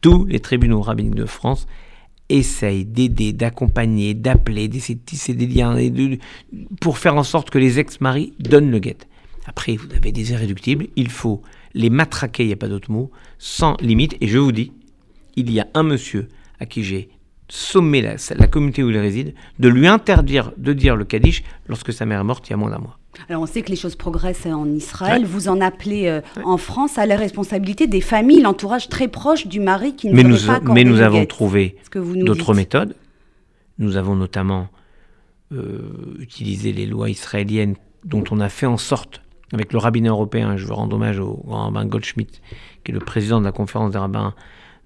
tous 0.00 0.24
les 0.26 0.38
tribunaux 0.38 0.82
rabbiniques 0.82 1.16
de 1.16 1.24
France 1.24 1.66
essayent 2.28 2.84
d'aider, 2.84 3.32
d'accompagner, 3.32 4.14
d'appeler, 4.14 4.68
d'essayer 4.68 4.94
de 4.94 5.04
tisser 5.04 5.34
des 5.34 5.48
liens 5.48 5.76
pour 6.80 6.98
faire 6.98 7.16
en 7.16 7.24
sorte 7.24 7.50
que 7.50 7.58
les 7.58 7.80
ex-maris 7.80 8.34
donnent 8.38 8.70
le 8.70 8.78
guet. 8.78 8.98
Après, 9.46 9.76
vous 9.76 9.92
avez 9.94 10.12
des 10.12 10.30
irréductibles, 10.30 10.86
il 10.94 11.10
faut 11.10 11.42
les 11.74 11.90
matraquer, 11.90 12.44
il 12.44 12.46
n'y 12.46 12.52
a 12.52 12.56
pas 12.56 12.68
d'autre 12.68 12.92
mot, 12.92 13.10
sans 13.38 13.76
limite. 13.80 14.16
Et 14.20 14.28
je 14.28 14.38
vous 14.38 14.52
dis, 14.52 14.72
il 15.34 15.50
y 15.50 15.58
a 15.58 15.66
un 15.74 15.82
monsieur 15.82 16.28
à 16.60 16.66
qui 16.66 16.84
j'ai 16.84 17.08
sommé 17.48 18.02
la, 18.02 18.14
la 18.36 18.46
communauté 18.46 18.82
où 18.82 18.90
il 18.90 18.98
réside 18.98 19.34
de 19.58 19.68
lui 19.68 19.86
interdire 19.86 20.52
de 20.56 20.72
dire 20.72 20.96
le 20.96 21.04
Kaddish 21.04 21.42
lorsque 21.66 21.92
sa 21.92 22.06
mère 22.06 22.20
est 22.20 22.24
morte 22.24 22.48
il 22.48 22.50
y 22.50 22.54
a 22.54 22.56
moins 22.56 22.70
d'un 22.70 22.78
mois. 22.78 22.98
Alors 23.28 23.42
on 23.42 23.46
sait 23.46 23.62
que 23.62 23.70
les 23.70 23.76
choses 23.76 23.96
progressent 23.96 24.46
en 24.46 24.66
Israël. 24.66 25.22
Ouais. 25.22 25.28
Vous 25.28 25.48
en 25.48 25.60
appelez 25.60 26.08
euh, 26.08 26.20
en 26.44 26.56
France 26.56 26.98
à 26.98 27.06
la 27.06 27.16
responsabilité 27.16 27.86
des 27.86 28.00
familles, 28.00 28.40
l'entourage 28.40 28.88
très 28.88 29.08
proche 29.08 29.46
du 29.46 29.60
mari 29.60 29.94
qui 29.94 30.08
ne 30.08 30.14
Mais 30.14 30.24
nous, 30.24 30.46
pas 30.46 30.60
mais 30.60 30.84
nous 30.84 31.00
avons 31.00 31.24
trouvé 31.26 31.76
d'autres 31.94 32.54
méthodes. 32.54 32.96
Nous 33.78 33.96
avons 33.96 34.14
notamment 34.14 34.68
euh, 35.52 36.16
utilisé 36.18 36.72
les 36.72 36.86
lois 36.86 37.10
israéliennes 37.10 37.76
dont 38.04 38.24
on 38.30 38.40
a 38.40 38.48
fait 38.48 38.66
en 38.66 38.76
sorte, 38.76 39.20
avec 39.52 39.72
le 39.72 39.78
rabbin 39.78 40.04
européen, 40.06 40.56
je 40.56 40.66
veux 40.66 40.74
rendre 40.74 40.96
hommage 40.96 41.18
au 41.18 41.42
grand 41.46 41.64
rabbin 41.64 41.86
Goldschmidt, 41.86 42.40
qui 42.84 42.92
est 42.92 42.94
le 42.94 43.00
président 43.00 43.40
de 43.40 43.44
la 43.44 43.52
conférence 43.52 43.92
des 43.92 43.98
rabbins 43.98 44.34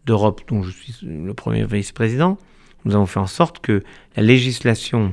d'Europe, 0.08 0.40
dont 0.48 0.62
je 0.62 0.70
suis 0.70 0.94
le 1.02 1.34
premier 1.34 1.66
vice-président, 1.66 2.38
nous 2.86 2.94
avons 2.94 3.04
fait 3.04 3.20
en 3.20 3.26
sorte 3.26 3.58
que 3.58 3.84
la 4.16 4.22
législation, 4.22 5.12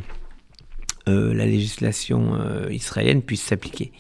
euh, 1.09 1.33
la 1.33 1.45
législation 1.45 2.36
euh, 2.36 2.71
israélienne 2.71 3.21
puisse 3.21 3.44
s'appliquer 3.44 3.92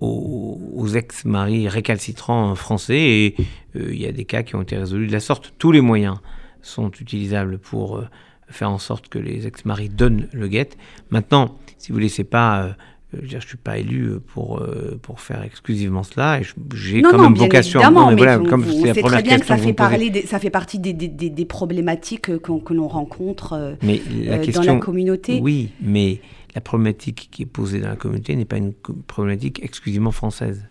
aux, 0.00 0.88
ex-maris 0.88 1.68
récalcitrants 1.68 2.56
français 2.56 2.98
et 2.98 3.36
euh, 3.76 3.94
il 3.94 4.00
y 4.00 4.06
a 4.06 4.10
des 4.10 4.24
cas 4.24 4.42
qui 4.42 4.56
ont 4.56 4.62
été 4.62 4.76
résolus 4.76 5.06
de 5.06 5.12
la 5.12 5.20
sorte. 5.20 5.54
Tous 5.58 5.70
les 5.70 5.80
moyens 5.80 6.18
sont 6.60 6.90
utilisables 6.90 7.58
pour 7.58 8.02
faire 8.48 8.70
en 8.70 8.78
sorte 8.78 9.08
que 9.08 9.20
les 9.20 9.46
ex-maris 9.46 9.90
donnent 9.90 10.28
le 10.32 10.48
guet. 10.48 10.70
Maintenant, 11.10 11.56
si 11.78 11.92
vous 11.92 11.98
ne 11.98 12.02
laissez 12.02 12.24
pas, 12.24 12.74
je 13.20 13.26
dire, 13.26 13.40
je 13.40 13.46
suis 13.46 13.56
pas 13.58 13.78
élu 13.78 14.04
euh, 14.06 14.20
pour, 14.20 14.60
euh, 14.60 14.98
pour 15.02 15.20
faire 15.20 15.42
exclusivement 15.42 16.02
cela 16.02 16.40
et 16.40 16.44
j'ai 16.74 17.02
quand 17.02 17.16
non, 17.18 17.24
même 17.24 17.34
vocation. 17.34 17.80
Non, 17.90 18.06
mais 18.06 18.12
mais 18.12 18.16
voilà, 18.16 18.38
vous- 18.38 18.44
comme 18.46 18.62
vous- 18.62 18.72
c'est 18.86 18.94
la 18.94 19.02
très 19.02 19.22
bien 19.22 19.34
que 19.34 19.38
question 19.40 19.56
ça 19.56 19.60
fait, 19.62 19.68
me 19.68 19.72
posez. 19.72 19.88
parler 19.90 20.10
des- 20.10 20.22
ça 20.26 20.38
fait 20.38 20.50
partie 20.50 20.78
des, 20.78 20.92
des- 20.92 21.08
des- 21.08 21.30
des 21.30 21.44
problématiques 21.44 22.30
euh, 22.30 22.38
qu'on- 22.38 22.58
que 22.60 22.72
l'on 22.72 22.88
rencontre 22.88 23.52
euh, 23.52 23.74
Mais 23.82 24.00
la 24.24 24.36
euh, 24.36 24.42
question, 24.44 24.64
dans 24.64 24.74
la 24.74 24.78
communauté. 24.80 25.40
Oui, 25.42 25.70
mais 25.80 26.20
la 26.54 26.60
problématique 26.60 27.28
qui 27.30 27.42
est 27.42 27.46
posée 27.46 27.80
dans 27.80 27.88
la 27.88 27.96
communauté 27.96 28.34
n'est 28.36 28.44
pas 28.44 28.56
une 28.58 28.72
problématique 29.06 29.62
exclusivement 29.62 30.12
française. 30.12 30.64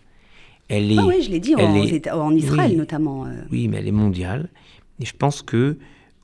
Elle 0.68 0.90
est, 0.92 0.96
Ah 0.98 1.04
oui, 1.06 1.22
je 1.22 1.30
l'ai 1.30 1.40
dit, 1.40 1.54
en, 1.54 1.74
est- 1.76 1.98
Éta- 1.98 2.14
en 2.14 2.34
Israël 2.34 2.70
oui. 2.72 2.76
notamment. 2.76 3.26
euh. 3.26 3.30
oui, 3.50 3.68
mais 3.68 3.78
elle 3.78 3.88
est 3.88 3.92
mondiale. 3.92 4.48
Et 5.00 5.04
je 5.04 5.12
pense 5.16 5.42
que 5.42 5.76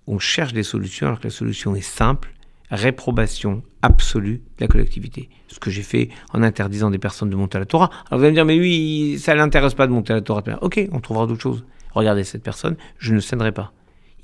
on 0.06 0.18
cherche 0.18 0.52
des 0.52 0.62
solutions 0.62 1.06
alors 1.06 1.18
que 1.20 1.24
la 1.28 1.30
solution 1.32 1.74
est 1.76 1.80
simple 1.82 2.30
réprobation 2.70 3.62
absolue 3.82 4.42
de 4.58 4.64
la 4.64 4.66
collectivité. 4.68 5.28
Ce 5.48 5.58
que 5.58 5.70
j'ai 5.70 5.82
fait 5.82 6.08
en 6.32 6.42
interdisant 6.42 6.90
des 6.90 6.98
personnes 6.98 7.30
de 7.30 7.36
monter 7.36 7.56
à 7.56 7.60
la 7.60 7.66
Torah. 7.66 7.90
Alors 8.10 8.18
vous 8.18 8.24
allez 8.24 8.30
me 8.32 8.34
dire, 8.36 8.44
mais 8.44 8.58
oui, 8.58 9.16
ça 9.18 9.32
ne 9.32 9.38
l'intéresse 9.38 9.74
pas 9.74 9.86
de 9.86 9.92
monter 9.92 10.12
à 10.12 10.16
la 10.16 10.22
Torah. 10.22 10.42
Ok, 10.62 10.80
on 10.92 11.00
trouvera 11.00 11.26
d'autres 11.26 11.40
choses. 11.42 11.64
Regardez 11.94 12.24
cette 12.24 12.42
personne, 12.42 12.76
je 12.98 13.14
ne 13.14 13.20
céderai 13.20 13.52
pas. 13.52 13.72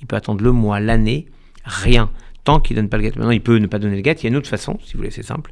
Il 0.01 0.07
peut 0.07 0.17
attendre 0.17 0.43
le 0.45 0.53
mois, 0.53 0.81
l'année, 0.81 1.27
rien, 1.65 2.11
tant 2.45 2.61
qu'il 2.61 2.77
ne 2.77 2.83
donne 2.83 2.89
pas 2.91 2.99
le 2.99 3.05
gâteau. 3.05 3.19
Maintenant, 3.21 3.31
il 3.33 3.41
peut 3.43 3.57
ne 3.59 3.67
pas 3.67 3.79
donner 3.79 3.97
le 3.97 4.03
gâteau. 4.03 4.21
Il 4.21 4.25
y 4.25 4.27
a 4.27 4.31
une 4.31 4.37
autre 4.37 4.49
façon, 4.51 4.79
si 4.85 4.93
vous 4.95 4.99
voulez, 4.99 5.11
c'est 5.11 5.23
simple. 5.23 5.51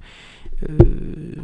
Euh, 0.69 0.75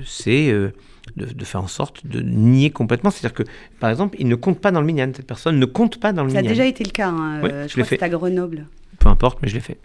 c'est 0.04 0.50
euh, 0.50 0.70
de, 1.16 1.24
de 1.26 1.44
faire 1.44 1.62
en 1.62 1.66
sorte 1.68 2.06
de 2.06 2.20
nier 2.20 2.70
complètement. 2.70 3.10
C'est-à-dire 3.10 3.34
que, 3.34 3.50
par 3.80 3.88
exemple, 3.90 4.16
il 4.20 4.28
ne 4.28 4.34
compte 4.34 4.60
pas 4.60 4.70
dans 4.70 4.80
le 4.80 4.86
minyan. 4.86 5.10
Cette 5.16 5.26
personne 5.26 5.58
ne 5.58 5.64
compte 5.64 5.98
pas 5.98 6.12
dans 6.12 6.22
le 6.24 6.30
Ça 6.30 6.38
a 6.38 6.42
minyan. 6.42 6.52
déjà 6.52 6.66
été 6.66 6.84
le 6.84 6.90
cas, 6.90 7.08
hein, 7.08 7.40
Oui, 7.42 7.50
euh, 7.50 7.66
je 7.66 7.72
je 7.72 7.76
l'ai 7.78 7.82
crois 7.82 7.96
que 7.96 8.00
fait. 8.00 8.02
à 8.04 8.08
Grenoble. 8.10 8.66
Peu 8.98 9.08
importe, 9.08 9.38
mais 9.42 9.48
je 9.48 9.54
l'ai 9.54 9.60
fait. 9.60 9.78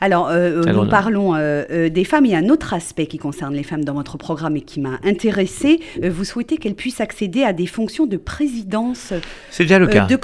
Alors, 0.00 0.28
euh, 0.28 0.62
C'est 0.64 0.72
nous 0.72 0.88
parlons 0.88 1.34
euh, 1.34 1.64
euh, 1.70 1.88
des 1.90 2.04
femmes. 2.04 2.24
Il 2.26 2.32
y 2.32 2.34
a 2.34 2.38
un 2.38 2.48
autre 2.48 2.72
aspect 2.74 3.06
qui 3.06 3.18
concerne 3.18 3.54
les 3.54 3.62
femmes 3.62 3.84
dans 3.84 3.94
votre 3.94 4.16
programme 4.18 4.56
et 4.56 4.62
qui 4.62 4.80
m'a 4.80 4.98
intéressée. 5.04 5.80
Euh, 6.02 6.10
vous 6.10 6.24
souhaitez 6.24 6.56
qu'elles 6.56 6.74
puissent 6.74 7.00
accéder 7.00 7.42
à 7.42 7.52
des 7.52 7.66
fonctions 7.66 8.06
de 8.06 8.16
présidence 8.16 9.12
C'est 9.50 9.64
déjà 9.64 9.78
le 9.78 9.86
euh, 9.88 9.92
cas. 9.92 10.06
de. 10.06 10.18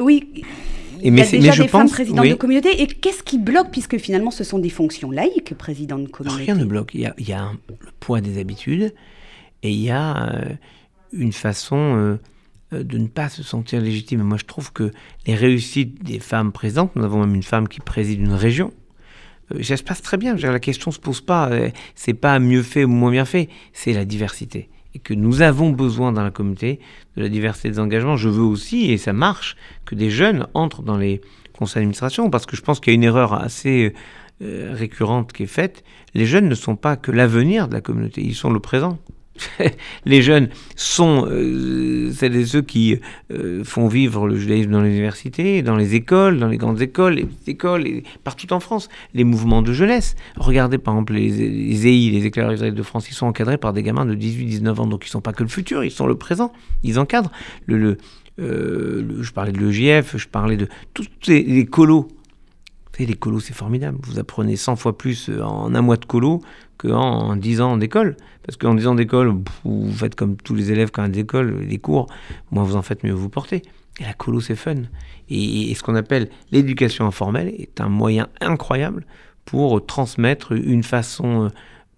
Oui, 0.00 0.24
Et 0.34 0.44
il 1.08 1.12
mais 1.12 1.18
y 1.18 1.22
a 1.22 1.24
c'est- 1.24 1.36
déjà 1.38 1.50
mais 1.50 1.56
je 1.56 1.62
des 1.62 1.68
femmes 1.68 1.88
présidentes 1.90 2.20
oui. 2.24 2.30
de 2.30 2.34
communauté. 2.34 2.82
Et 2.82 2.86
qu'est-ce 2.86 3.22
qui 3.22 3.38
bloque, 3.38 3.70
puisque 3.70 3.98
finalement 3.98 4.30
ce 4.30 4.44
sont 4.44 4.58
des 4.58 4.70
fonctions 4.70 5.10
laïques, 5.10 5.54
président 5.58 5.98
de 5.98 6.06
communauté 6.08 6.44
Rien 6.44 6.54
ne 6.54 6.64
bloque. 6.64 6.92
Il 6.94 7.00
y 7.00 7.06
a, 7.06 7.14
il 7.18 7.28
y 7.28 7.32
a 7.32 7.42
un- 7.42 7.52
le 7.80 7.90
poids 8.00 8.20
des 8.20 8.38
habitudes 8.38 8.94
et 9.62 9.70
il 9.70 9.80
y 9.80 9.90
a 9.90 10.32
euh, 10.34 10.44
une 11.12 11.32
façon 11.32 11.76
euh, 11.96 12.16
euh, 12.72 12.82
de 12.82 12.98
ne 12.98 13.06
pas 13.08 13.28
se 13.28 13.42
sentir 13.42 13.80
légitime. 13.80 14.22
Moi, 14.22 14.38
je 14.38 14.44
trouve 14.44 14.72
que 14.72 14.90
les 15.26 15.34
réussites 15.34 16.02
des 16.04 16.18
femmes 16.20 16.52
présentes, 16.52 16.94
nous 16.96 17.04
avons 17.04 17.20
même 17.20 17.34
une 17.34 17.42
femme 17.42 17.68
qui 17.68 17.80
préside 17.80 18.20
une 18.20 18.32
région, 18.32 18.68
euh, 18.68 18.85
ça 19.62 19.76
se 19.76 19.82
passe 19.82 20.02
très 20.02 20.16
bien. 20.16 20.34
la 20.34 20.60
question 20.60 20.90
ne 20.90 20.94
se 20.94 21.00
pose 21.00 21.20
pas, 21.20 21.48
euh, 21.50 21.70
c'est 21.94 22.14
pas 22.14 22.38
mieux 22.38 22.62
fait 22.62 22.84
ou 22.84 22.88
moins 22.88 23.10
bien 23.10 23.24
fait, 23.24 23.48
c'est 23.72 23.92
la 23.92 24.04
diversité. 24.04 24.68
Et 24.94 24.98
que 24.98 25.14
nous 25.14 25.42
avons 25.42 25.70
besoin 25.70 26.12
dans 26.12 26.22
la 26.22 26.30
communauté 26.30 26.80
de 27.16 27.22
la 27.22 27.28
diversité 27.28 27.70
des 27.70 27.78
engagements. 27.78 28.16
Je 28.16 28.28
veux 28.28 28.42
aussi, 28.42 28.90
et 28.90 28.98
ça 28.98 29.12
marche, 29.12 29.56
que 29.84 29.94
des 29.94 30.10
jeunes 30.10 30.46
entrent 30.54 30.82
dans 30.82 30.96
les 30.96 31.20
conseils 31.52 31.82
d'administration, 31.82 32.30
parce 32.30 32.46
que 32.46 32.56
je 32.56 32.62
pense 32.62 32.80
qu'il 32.80 32.92
y 32.92 32.94
a 32.94 32.96
une 32.96 33.04
erreur 33.04 33.34
assez 33.34 33.94
récurrente 34.40 35.32
qui 35.32 35.44
est 35.44 35.46
faite. 35.46 35.84
Les 36.14 36.26
jeunes 36.26 36.48
ne 36.48 36.54
sont 36.54 36.76
pas 36.76 36.96
que 36.96 37.10
l'avenir 37.10 37.68
de 37.68 37.74
la 37.74 37.80
communauté, 37.80 38.22
ils 38.22 38.34
sont 38.34 38.50
le 38.50 38.60
présent. 38.60 38.98
les 40.04 40.22
jeunes 40.22 40.48
sont 40.74 41.26
euh, 41.28 42.10
celles 42.12 42.36
et 42.36 42.46
ceux 42.46 42.62
qui 42.62 43.00
euh, 43.30 43.64
font 43.64 43.88
vivre 43.88 44.26
le 44.26 44.36
judaïsme 44.36 44.70
dans 44.70 44.82
les 44.82 44.90
universités, 44.90 45.62
dans 45.62 45.76
les 45.76 45.94
écoles, 45.94 46.38
dans 46.38 46.48
les 46.48 46.56
grandes 46.56 46.80
écoles, 46.82 47.14
les 47.14 47.28
écoles, 47.46 47.86
et 47.86 48.04
partout 48.24 48.52
en 48.52 48.60
France. 48.60 48.88
Les 49.14 49.24
mouvements 49.24 49.62
de 49.62 49.72
jeunesse. 49.72 50.14
Regardez 50.36 50.78
par 50.78 50.94
exemple 50.94 51.14
les, 51.14 51.28
les 51.28 51.86
EI, 51.86 52.10
les 52.10 52.26
éclaireurs 52.26 52.52
israéliens 52.52 52.76
de 52.76 52.82
France, 52.82 53.08
ils 53.10 53.14
sont 53.14 53.26
encadrés 53.26 53.58
par 53.58 53.72
des 53.72 53.82
gamins 53.82 54.06
de 54.06 54.14
18-19 54.14 54.80
ans, 54.80 54.86
donc 54.86 55.04
ils 55.04 55.08
ne 55.08 55.12
sont 55.12 55.20
pas 55.20 55.32
que 55.32 55.42
le 55.42 55.48
futur, 55.48 55.84
ils 55.84 55.90
sont 55.90 56.06
le 56.06 56.16
présent. 56.16 56.52
Ils 56.82 56.98
encadrent. 56.98 57.32
Euh, 58.38 59.22
je 59.22 59.32
parlais 59.32 59.52
de 59.52 59.58
l'EGF, 59.58 60.16
je 60.16 60.28
parlais 60.28 60.56
de 60.56 60.68
tous 60.94 61.06
les 61.28 61.66
colos. 61.66 62.08
Les 62.98 63.14
colos, 63.14 63.40
c'est 63.40 63.54
formidable. 63.54 63.98
Vous 64.02 64.18
apprenez 64.18 64.56
100 64.56 64.76
fois 64.76 64.96
plus 64.96 65.30
en 65.42 65.74
un 65.74 65.82
mois 65.82 65.96
de 65.96 66.06
colo 66.06 66.40
qu'en 66.78 67.36
10 67.36 67.60
ans 67.60 67.76
d'école. 67.76 68.16
Parce 68.42 68.56
qu'en 68.56 68.74
10 68.74 68.86
ans 68.86 68.94
d'école, 68.94 69.34
vous 69.64 69.92
faites 69.92 70.14
comme 70.14 70.36
tous 70.36 70.54
les 70.54 70.72
élèves 70.72 70.90
quand 70.90 71.04
ils 71.04 71.10
d'école, 71.10 71.60
les 71.60 71.78
cours, 71.78 72.06
moins 72.50 72.64
vous 72.64 72.76
en 72.76 72.82
faites, 72.82 73.04
mieux 73.04 73.12
vous 73.12 73.28
portez. 73.28 73.62
Et 74.00 74.04
la 74.04 74.14
colo, 74.14 74.40
c'est 74.40 74.56
fun. 74.56 74.74
Et, 75.28 75.74
ce 75.74 75.82
qu'on 75.82 75.94
appelle 75.94 76.30
l'éducation 76.52 77.06
informelle 77.06 77.48
est 77.48 77.80
un 77.80 77.88
moyen 77.88 78.28
incroyable 78.40 79.06
pour 79.44 79.84
transmettre 79.84 80.52
une 80.52 80.82
façon 80.82 81.50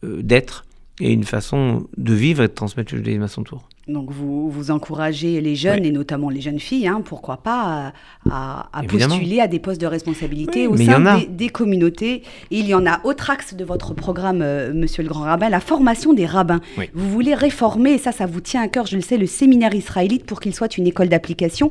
euh, 0.05 0.23
d'être 0.23 0.65
et 1.01 1.13
une 1.13 1.25
façon 1.25 1.87
de 1.97 2.15
vivre 2.15 2.43
et 2.43 2.49
de 2.49 2.53
transmettre 2.53 2.93
le 2.95 2.99
judaïsme 2.99 3.23
à 3.23 3.29
son 3.29 3.43
tour. 3.43 3.69
Donc 3.89 4.11
vous, 4.11 4.51
vous 4.51 4.71
encouragez 4.71 5.41
les 5.41 5.57
jeunes, 5.57 5.83
et 5.87 5.91
notamment 5.91 6.29
les 6.29 6.43
jeunes 6.43 6.61
filles, 6.61 6.87
hein, 6.87 7.01
pourquoi 7.03 7.39
pas, 7.39 7.95
à, 8.31 8.69
postuler 8.87 9.41
à 9.41 9.47
des 9.47 9.59
postes 9.59 9.81
de 9.81 9.87
responsabilité 9.87 10.67
au 10.67 10.77
sein 10.77 11.23
des, 11.31 11.49
communautés. 11.49 12.23
Et 12.51 12.59
il 12.59 12.67
y 12.67 12.75
en 12.75 12.85
a 12.85 13.01
autre 13.05 13.31
axe 13.31 13.55
de 13.55 13.65
votre 13.65 13.95
programme, 13.95 14.43
euh, 14.43 14.75
Monsieur 14.75 15.03
le 15.03 15.09
Grand 15.09 15.23
Rabbin, 15.23 15.49
la 15.49 15.61
formation 15.61 16.13
des 16.13 16.27
rabbins. 16.27 16.61
Vous 16.93 17.09
voulez 17.09 17.35
réformer, 17.35 17.93
et 17.93 17.99
ça, 17.99 18.13
ça 18.13 18.27
vous 18.27 18.43
tient 18.43 18.61
à 18.61 18.69
cœur, 18.69 18.85
je 18.85 18.97
le 18.97 19.03
sais, 19.03 19.17
le 19.17 19.27
séminaire 19.27 19.75
israélite 19.75 20.27
pour 20.27 20.41
qu'il 20.41 20.55
soit 20.55 20.77
une 20.77 20.87
école 20.87 21.09
d'application. 21.09 21.71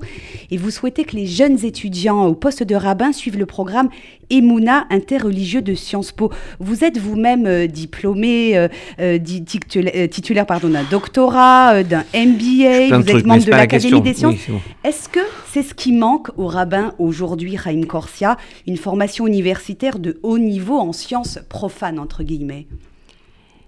Et 0.50 0.58
vous 0.58 0.72
souhaitez 0.72 1.04
que 1.04 1.16
les 1.16 1.28
jeunes 1.28 1.64
étudiants 1.64 2.26
au 2.26 2.34
poste 2.34 2.64
de 2.64 2.74
rabbin 2.74 3.12
suivent 3.12 3.38
le 3.38 3.46
programme 3.46 3.90
Emouna 4.30 4.88
interreligieux 4.90 5.62
de 5.62 5.76
Sciences 5.76 6.12
Po. 6.12 6.32
Vous 6.60 6.84
êtes 6.84 6.98
vous-même 6.98 7.46
euh, 7.46 7.68
diplômé, 7.68 8.58
euh, 9.00 9.18
titulaire, 9.20 10.46
pardon, 10.46 10.70
d'un 10.70 10.84
doctorat, 10.84 11.84
d'un 11.84 12.04
MBA, 12.14 12.98
vous 12.98 13.10
êtes 13.10 13.26
membre 13.26 13.46
de 13.46 13.52
l'Académie 13.52 14.02
des 14.02 14.14
sciences. 14.14 14.36
Est-ce 14.84 15.10
que 15.10 15.20
c'est 15.48 15.64
ce 15.64 15.74
qui 15.74 15.92
manque 15.92 16.30
aux 16.38 16.48
rabbins 16.48 16.94
aujourd'hui, 17.00 17.58
Raïm 17.58 17.86
Corsia, 17.86 18.38
une 18.66 18.78
formation 18.78 19.28
universitaire 19.28 20.00
de 20.00 20.20
haut 20.24 20.38
niveau 20.38 20.78
en 20.78 20.94
sciences 20.94 21.40
profanes, 21.50 22.00
entre 22.00 22.24
guillemets? 22.24 22.68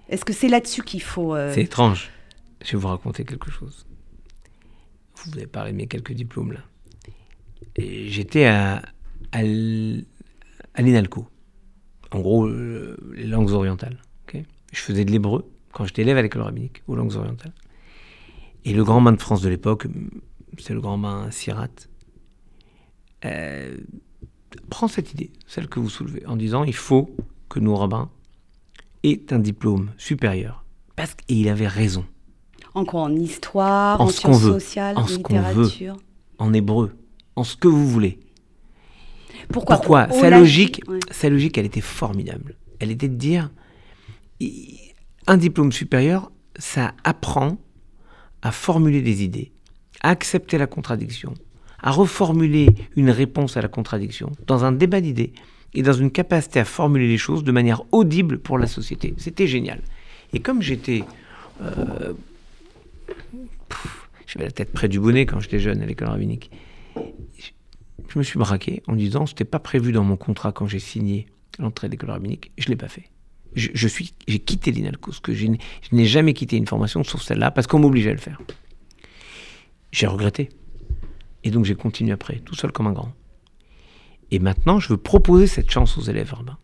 Est-ce 0.10 0.26
que 0.26 0.34
c'est 0.34 0.48
là-dessus 0.48 0.84
qu'il 0.84 1.02
faut... 1.02 1.36
Euh, 1.36 1.54
c'est 1.54 1.64
étrange. 1.64 2.10
Je 2.66 2.72
vais 2.72 2.78
vous 2.78 2.88
raconter 2.88 3.24
quelque 3.26 3.52
chose. 3.52 3.86
Vous 5.26 5.38
avez 5.38 5.48
parlé 5.48 5.72
de 5.72 5.78
mes 5.78 5.88
quelques 5.88 6.14
diplômes 6.14 6.54
là. 6.54 6.60
J'étais 7.78 8.46
à, 8.46 8.82
à, 9.32 9.44
l'INALCO. 9.44 11.28
En 12.12 12.20
gros, 12.20 12.48
euh, 12.48 12.98
les 13.16 13.28
langues 13.28 13.52
orientales. 13.52 13.98
je 14.34 14.80
faisais 14.80 15.06
de 15.06 15.12
l'hébreu 15.12 15.50
quand 15.72 15.86
j'étais 15.86 16.02
élève 16.02 16.18
à 16.18 16.22
l'école 16.22 16.42
rabbinique, 16.42 16.82
aux 16.88 16.96
langues 16.96 17.16
orientales. 17.16 17.54
Et 18.66 18.74
le 18.74 18.84
grand 18.84 19.02
bain 19.02 19.12
de 19.14 19.22
France 19.22 19.42
de 19.42 19.50
l'époque, 19.50 19.88
c'est 20.58 20.74
le 20.74 20.82
grand 20.82 20.98
bain 20.98 21.32
Sirat, 21.32 21.68
euh, 23.26 23.78
prend 24.70 24.88
cette 24.88 25.14
idée, 25.14 25.32
celle 25.48 25.68
que 25.68 25.80
vous 25.80 25.90
soulevez, 25.90 26.26
en 26.26 26.36
disant 26.36 26.64
il 26.64 26.76
faut 26.76 27.16
que 27.50 27.60
nos 27.60 27.76
rabbins 27.76 28.10
aient 29.04 29.32
un 29.32 29.40
diplôme 29.40 29.92
supérieur. 29.98 30.66
Parce 30.96 31.16
qu'il 31.16 31.48
avait 31.48 31.68
raison. 31.68 32.06
En 32.74 32.86
quoi 32.86 33.02
En 33.02 33.16
histoire, 33.16 34.00
en, 34.02 34.10
sciences 34.10 34.42
sociales, 34.42 34.98
en, 34.98 35.06
littérature 35.06 35.98
En 36.38 36.54
hébreu, 36.54 36.96
en 37.36 37.44
ce 37.44 37.56
que 37.56 37.68
vous 37.68 37.88
voulez. 37.88 38.20
Pourquoi, 39.52 39.78
Pourquoi 39.78 40.10
sa, 40.12 40.30
logique, 40.30 40.82
sa 41.10 41.30
logique, 41.30 41.58
elle 41.58 41.66
était 41.66 41.82
formidable. 41.82 42.56
Elle 42.80 42.92
était 42.92 43.08
de 43.08 43.16
dire 43.16 43.50
un 45.28 45.38
diplôme 45.38 45.72
supérieur, 45.72 46.32
ça 46.58 46.94
apprend 47.04 47.58
à 48.42 48.52
formuler 48.52 49.02
des 49.02 49.24
idées, 49.24 49.52
à 50.02 50.10
accepter 50.10 50.58
la 50.58 50.68
contradiction, 50.68 51.34
à 51.82 51.92
reformuler 51.92 52.70
une 52.96 53.10
réponse 53.10 53.58
à 53.58 53.62
la 53.62 53.68
contradiction 53.68 54.32
dans 54.48 54.66
un 54.66 54.72
débat 54.72 55.02
d'idées 55.02 55.34
et 55.74 55.82
dans 55.82 55.94
une 55.94 56.12
capacité 56.12 56.60
à 56.60 56.66
formuler 56.66 57.08
les 57.08 57.18
choses 57.18 57.44
de 57.44 57.52
manière 57.52 57.84
audible 57.92 58.40
pour 58.40 58.58
la 58.58 58.68
société. 58.68 59.14
C'était 59.18 59.48
génial. 59.48 59.82
Et 60.34 60.40
comme 60.40 60.62
j'étais... 60.62 61.04
Euh, 61.62 62.14
j'avais 64.26 64.46
la 64.46 64.52
tête 64.52 64.72
près 64.72 64.88
du 64.88 65.00
bonnet 65.00 65.26
quand 65.26 65.40
j'étais 65.40 65.60
jeune 65.60 65.82
à 65.82 65.86
l'école 65.86 66.10
rabbinique. 66.10 66.52
Je 66.96 68.18
me 68.18 68.24
suis 68.24 68.40
braqué 68.40 68.84
en 68.88 68.96
disant 68.96 69.26
ce 69.26 69.34
n'était 69.34 69.46
pas 69.46 69.60
prévu 69.60 69.92
dans 69.92 70.04
mon 70.04 70.18
contrat 70.18 70.52
quand 70.52 70.68
j'ai 70.68 70.80
signé 70.80 71.28
l'entrée 71.58 71.88
à 71.88 71.90
l'école 71.90 72.12
rabbinique. 72.12 72.52
Je 72.58 72.70
l'ai 72.70 72.76
pas 72.76 72.88
fait 72.88 73.10
je, 73.56 73.88
suis, 73.88 74.14
j'ai 74.28 74.40
quitté 74.40 74.72
l'INALCO, 74.72 75.12
que 75.24 75.34
je 75.34 75.48
n'ai 75.92 76.06
jamais 76.06 76.34
quitté 76.34 76.58
une 76.58 76.68
formation 76.68 77.04
sauf 77.04 77.22
celle-là, 77.22 77.52
parce 77.52 77.68
qu'on 77.68 77.80
m'obligeait 77.80 78.12
à 78.12 78.14
le 78.14 78.20
faire. 78.20 78.42
J'ai 79.92 80.08
regretté. 80.08 80.50
Et 81.44 81.52
donc 81.52 81.66
j'ai 81.66 81.76
continué 81.76 82.12
après, 82.12 82.40
tout 82.40 82.56
seul 82.56 82.72
comme 82.72 82.88
un 82.88 82.92
grand. 82.92 83.14
Et 84.32 84.40
maintenant, 84.40 84.80
je 84.80 84.90
veux 84.90 84.98
proposer 84.98 85.48
cette 85.48 85.72
chance 85.72 85.98
aux 85.98 86.02
élèves 86.02 86.30
urbains. 86.32 86.58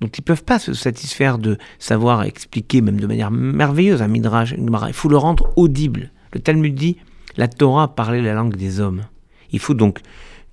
Donc 0.00 0.16
ils 0.16 0.22
ne 0.22 0.24
peuvent 0.24 0.44
pas 0.44 0.58
se 0.58 0.72
satisfaire 0.72 1.38
de 1.38 1.58
savoir 1.78 2.22
expliquer, 2.22 2.80
même 2.80 2.98
de 2.98 3.06
manière 3.06 3.30
merveilleuse, 3.30 4.02
un 4.02 4.08
midrash, 4.08 4.54
Il 4.56 4.92
faut 4.92 5.08
le 5.08 5.16
rendre 5.16 5.52
audible. 5.56 6.10
Le 6.32 6.40
Talmud 6.40 6.74
dit, 6.74 6.96
la 7.36 7.48
Torah 7.48 7.94
parlait 7.94 8.22
la 8.22 8.34
langue 8.34 8.56
des 8.56 8.80
hommes. 8.80 9.02
Il 9.52 9.58
faut 9.58 9.74
donc 9.74 10.00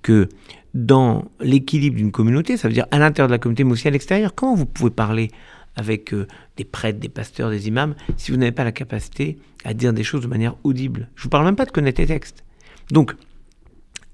que 0.02 0.28
dans 0.74 1.30
l'équilibre 1.40 1.96
d'une 1.96 2.12
communauté, 2.12 2.56
ça 2.56 2.68
veut 2.68 2.74
dire 2.74 2.86
à 2.90 2.98
l'intérieur 2.98 3.28
de 3.28 3.32
la 3.32 3.38
communauté, 3.38 3.64
mais 3.64 3.72
aussi 3.72 3.88
à 3.88 3.90
l'extérieur. 3.90 4.34
Comment 4.34 4.54
vous 4.54 4.66
pouvez 4.66 4.90
parler 4.90 5.30
avec 5.76 6.12
euh, 6.12 6.26
des 6.56 6.64
prêtres, 6.64 6.98
des 6.98 7.08
pasteurs, 7.08 7.50
des 7.50 7.68
imams, 7.68 7.94
si 8.16 8.30
vous 8.30 8.36
n'avez 8.36 8.52
pas 8.52 8.64
la 8.64 8.72
capacité 8.72 9.38
à 9.64 9.74
dire 9.74 9.92
des 9.92 10.04
choses 10.04 10.22
de 10.22 10.26
manière 10.26 10.56
audible? 10.64 11.08
Je 11.14 11.20
ne 11.20 11.24
vous 11.24 11.28
parle 11.30 11.44
même 11.44 11.56
pas 11.56 11.64
de 11.64 11.70
connaître 11.70 12.00
les 12.00 12.06
textes. 12.06 12.44
Donc, 12.90 13.14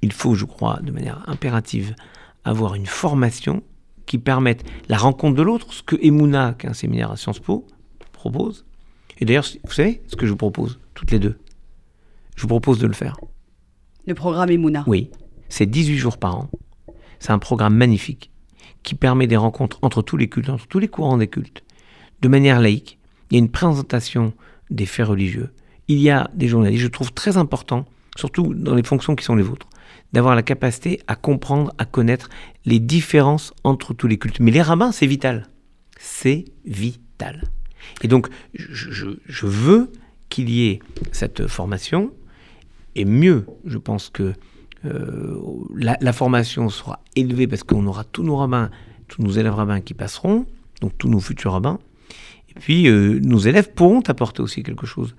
il 0.02 0.12
faut, 0.12 0.34
je 0.34 0.44
crois, 0.44 0.80
de 0.82 0.90
manière 0.90 1.22
impérative, 1.28 1.94
avoir 2.44 2.74
une 2.74 2.86
formation 2.86 3.62
qui 4.06 4.18
permette 4.18 4.64
la 4.88 4.98
rencontre 4.98 5.36
de 5.36 5.42
l'autre, 5.42 5.72
ce 5.72 5.82
que 5.82 5.96
Emouna, 5.96 6.54
qui 6.58 6.66
est 6.66 6.70
un 6.70 6.74
séminaire 6.74 7.10
à 7.10 7.16
Sciences 7.16 7.40
Po, 7.40 7.66
propose. 8.12 8.66
Et 9.18 9.24
d'ailleurs, 9.24 9.46
vous 9.64 9.72
savez 9.72 10.02
ce 10.08 10.16
que 10.16 10.26
je 10.26 10.30
vous 10.32 10.36
propose, 10.36 10.78
toutes 10.94 11.10
les 11.10 11.18
deux? 11.18 11.38
Je 12.36 12.42
vous 12.42 12.48
propose 12.48 12.78
de 12.78 12.86
le 12.86 12.92
faire. 12.92 13.16
Le 14.06 14.14
programme 14.14 14.50
Emouna 14.50 14.84
Oui. 14.86 15.10
C'est 15.48 15.66
18 15.66 15.96
jours 15.98 16.18
par 16.18 16.36
an. 16.36 16.50
C'est 17.18 17.32
un 17.32 17.38
programme 17.38 17.76
magnifique 17.76 18.30
qui 18.82 18.94
permet 18.94 19.26
des 19.26 19.36
rencontres 19.36 19.78
entre 19.82 20.02
tous 20.02 20.16
les 20.16 20.28
cultes, 20.28 20.50
entre 20.50 20.66
tous 20.66 20.78
les 20.78 20.88
courants 20.88 21.16
des 21.16 21.28
cultes, 21.28 21.64
de 22.20 22.28
manière 22.28 22.60
laïque. 22.60 22.98
Il 23.30 23.34
y 23.34 23.36
a 23.36 23.38
une 23.38 23.50
présentation 23.50 24.32
des 24.70 24.86
faits 24.86 25.06
religieux. 25.06 25.50
Il 25.88 25.98
y 25.98 26.10
a 26.10 26.30
des 26.34 26.48
journalistes, 26.48 26.82
je 26.82 26.88
trouve 26.88 27.12
très 27.12 27.36
important, 27.36 27.86
surtout 28.16 28.54
dans 28.54 28.74
les 28.74 28.82
fonctions 28.82 29.16
qui 29.16 29.24
sont 29.24 29.34
les 29.34 29.42
vôtres, 29.42 29.68
d'avoir 30.12 30.34
la 30.34 30.42
capacité 30.42 31.00
à 31.06 31.16
comprendre, 31.16 31.72
à 31.78 31.84
connaître 31.84 32.28
les 32.64 32.78
différences 32.78 33.52
entre 33.64 33.94
tous 33.94 34.06
les 34.06 34.18
cultes. 34.18 34.40
Mais 34.40 34.50
les 34.50 34.62
rabbins, 34.62 34.92
c'est 34.92 35.06
vital. 35.06 35.48
C'est 35.98 36.44
vital. 36.64 37.44
Et 38.02 38.08
donc, 38.08 38.28
je, 38.54 39.10
je 39.26 39.46
veux 39.46 39.90
qu'il 40.28 40.50
y 40.50 40.68
ait 40.68 40.78
cette 41.12 41.46
formation, 41.46 42.12
et 42.96 43.04
mieux, 43.04 43.46
je 43.64 43.78
pense 43.78 44.08
que 44.08 44.34
euh, 44.84 45.40
la, 45.74 46.12
formation 46.12 46.68
sera 46.68 47.00
élevée 47.16 47.46
parce 47.46 47.62
qu'on 47.62 47.86
aura 47.86 48.04
tous 48.04 48.22
nos 48.22 48.36
rabbins, 48.36 48.70
tous 49.08 49.22
nos 49.22 49.30
élèves 49.30 49.54
rabbins 49.54 49.80
qui 49.80 49.94
passeront, 49.94 50.46
donc 50.80 50.92
tous 50.98 51.08
nos 51.08 51.20
futurs 51.20 51.52
rabbins. 51.52 51.78
Et 52.50 52.60
puis, 52.60 52.88
euh, 52.88 53.18
nos 53.22 53.38
élèves 53.38 53.72
pourront 53.72 54.02
apporter 54.06 54.42
aussi 54.42 54.62
quelque 54.62 54.86
chose 54.86 55.14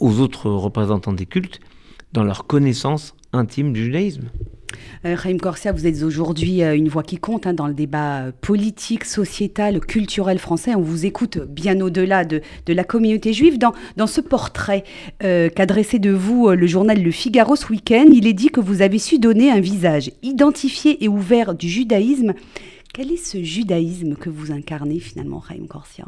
aux 0.00 0.20
autres 0.20 0.50
représentants 0.50 1.12
des 1.12 1.26
cultes 1.26 1.60
dans 2.12 2.24
leur 2.24 2.46
connaissance 2.46 3.14
intime 3.32 3.72
du 3.72 3.84
judaïsme. 3.84 4.28
Euh, 5.04 5.14
Raïm 5.14 5.38
Corsia, 5.40 5.72
vous 5.72 5.86
êtes 5.86 6.02
aujourd'hui 6.02 6.62
euh, 6.62 6.76
une 6.76 6.88
voix 6.88 7.02
qui 7.02 7.16
compte 7.16 7.46
hein, 7.46 7.54
dans 7.54 7.66
le 7.66 7.74
débat 7.74 8.20
euh, 8.20 8.32
politique, 8.40 9.04
sociétal, 9.04 9.80
culturel 9.80 10.38
français. 10.38 10.74
On 10.74 10.80
vous 10.80 11.06
écoute 11.06 11.38
bien 11.38 11.80
au-delà 11.80 12.24
de, 12.24 12.42
la 12.68 12.84
communauté 12.84 13.32
juive. 13.32 13.58
Dans, 13.58 13.72
ce 14.06 14.20
portrait 14.20 14.84
qu'a 15.20 15.66
dressé 15.66 15.98
de 15.98 16.10
vous 16.10 16.50
le 16.50 16.66
journal 16.66 17.02
Le 17.02 17.10
Figaro 17.10 17.56
ce 17.56 17.66
week-end, 17.68 18.06
il 18.12 18.26
est 18.26 18.32
dit 18.32 18.48
que 18.48 18.60
vous 18.60 18.82
avez 18.82 18.98
su 18.98 19.18
donner 19.18 19.50
un 19.50 19.60
visage 19.60 20.10
identifié 20.22 21.02
et 21.04 21.08
ouvert 21.08 21.54
du 21.54 21.68
judaïsme. 21.68 22.34
Quel 22.92 23.12
est 23.12 23.16
ce 23.16 23.42
judaïsme 23.42 24.16
que 24.16 24.30
vous 24.30 24.52
incarnez 24.52 24.98
finalement, 24.98 25.38
Raïm 25.38 25.66
Corsia? 25.66 26.06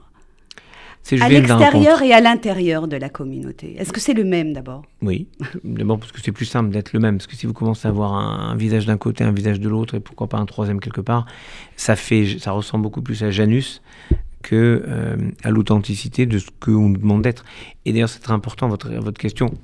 À 1.20 1.28
l'extérieur 1.28 2.02
et 2.02 2.12
à 2.12 2.20
l'intérieur 2.20 2.88
de 2.88 2.96
la 2.96 3.08
communauté. 3.08 3.76
Est-ce 3.78 3.92
que 3.92 4.00
c'est 4.00 4.14
le 4.14 4.24
même 4.24 4.52
d'abord? 4.52 4.82
Oui, 5.02 5.28
d'abord 5.64 5.98
parce 5.98 6.12
que 6.12 6.20
c'est 6.20 6.32
plus 6.32 6.46
simple 6.46 6.70
d'être 6.70 6.92
le 6.92 7.00
même. 7.00 7.18
Parce 7.18 7.26
que 7.26 7.36
si 7.36 7.46
vous 7.46 7.52
commencez 7.52 7.86
à 7.86 7.90
avoir 7.90 8.14
un, 8.14 8.56
visage 8.56 8.86
d'un 8.86 8.96
côté, 8.96 9.24
un 9.24 9.32
visage 9.32 9.60
de 9.60 9.68
l'autre, 9.68 9.94
et 9.94 10.00
pourquoi 10.00 10.28
pas 10.28 10.38
un 10.38 10.46
troisième 10.46 10.80
quelque 10.80 11.00
part, 11.00 11.26
ça, 11.76 11.96
fait, 11.96 12.38
ça 12.38 12.52
ressemble 12.52 12.82
beaucoup 12.82 13.02
plus 13.02 13.22
à 13.22 13.30
Janus 13.30 13.82
que 14.42 14.82
euh, 14.86 15.16
à 15.42 15.50
l'authenticité 15.50 16.26
de 16.26 16.38
ce 16.38 16.48
qu'on 16.60 16.88
nous 16.88 16.98
demande 16.98 17.22
d'être. 17.22 17.44
Et 17.84 17.92
d'ailleurs, 17.92 18.08
c'est 18.08 18.20
très 18.20 18.34
important, 18.34 18.68
votre, 18.68 18.90
votre 18.90 19.18
question, 19.18 19.54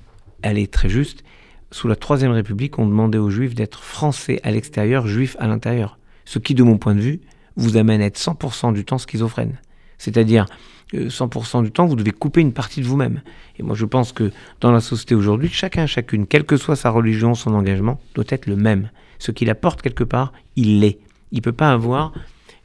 elle 0.42 0.59
est 0.59 0.73
très 0.73 0.88
juste. 0.88 1.23
Sous 1.70 1.87
la 1.87 1.97
Troisième 1.97 2.32
République, 2.32 2.78
on 2.78 2.87
demandait 2.87 3.18
aux 3.18 3.30
Juifs 3.30 3.54
d'être 3.54 3.82
français 3.82 4.40
à 4.42 4.50
l'extérieur, 4.50 5.06
juifs 5.06 5.37
à 5.38 5.47
l'intérieur. 5.47 5.99
Ce 6.25 6.38
qui, 6.38 6.54
de 6.54 6.62
mon 6.62 6.78
point 6.78 6.94
de 6.94 7.00
vue, 7.00 7.20
vous 7.56 7.76
amène 7.76 8.00
à 8.00 8.06
être 8.06 8.18
100% 8.18 8.73
du 8.73 8.85
temps 8.85 8.99
schizophrène. 8.99 9.59
C'est-à-dire, 10.00 10.47
100% 10.95 11.62
du 11.62 11.71
temps, 11.71 11.85
vous 11.85 11.95
devez 11.95 12.11
couper 12.11 12.40
une 12.40 12.54
partie 12.54 12.80
de 12.80 12.87
vous-même. 12.87 13.21
Et 13.59 13.62
moi, 13.62 13.76
je 13.76 13.85
pense 13.85 14.12
que 14.12 14.33
dans 14.62 14.73
la 14.73 14.80
société 14.80 15.14
aujourd'hui, 15.14 15.50
chacun, 15.50 15.87
chacune, 15.87 16.26
quelle 16.26 16.45
que 16.45 16.57
soit 16.57 16.75
sa 16.75 16.88
religion, 16.88 17.35
son 17.35 17.52
engagement, 17.54 18.00
doit 18.14 18.25
être 18.28 18.47
le 18.47 18.57
même. 18.57 18.90
Ce 19.19 19.30
qu'il 19.30 19.50
apporte 19.50 19.83
quelque 19.83 20.02
part, 20.02 20.33
il 20.57 20.80
l'est. 20.80 20.99
Il 21.33 21.37
ne 21.37 21.42
peut 21.42 21.52
pas 21.52 21.71
avoir 21.71 22.14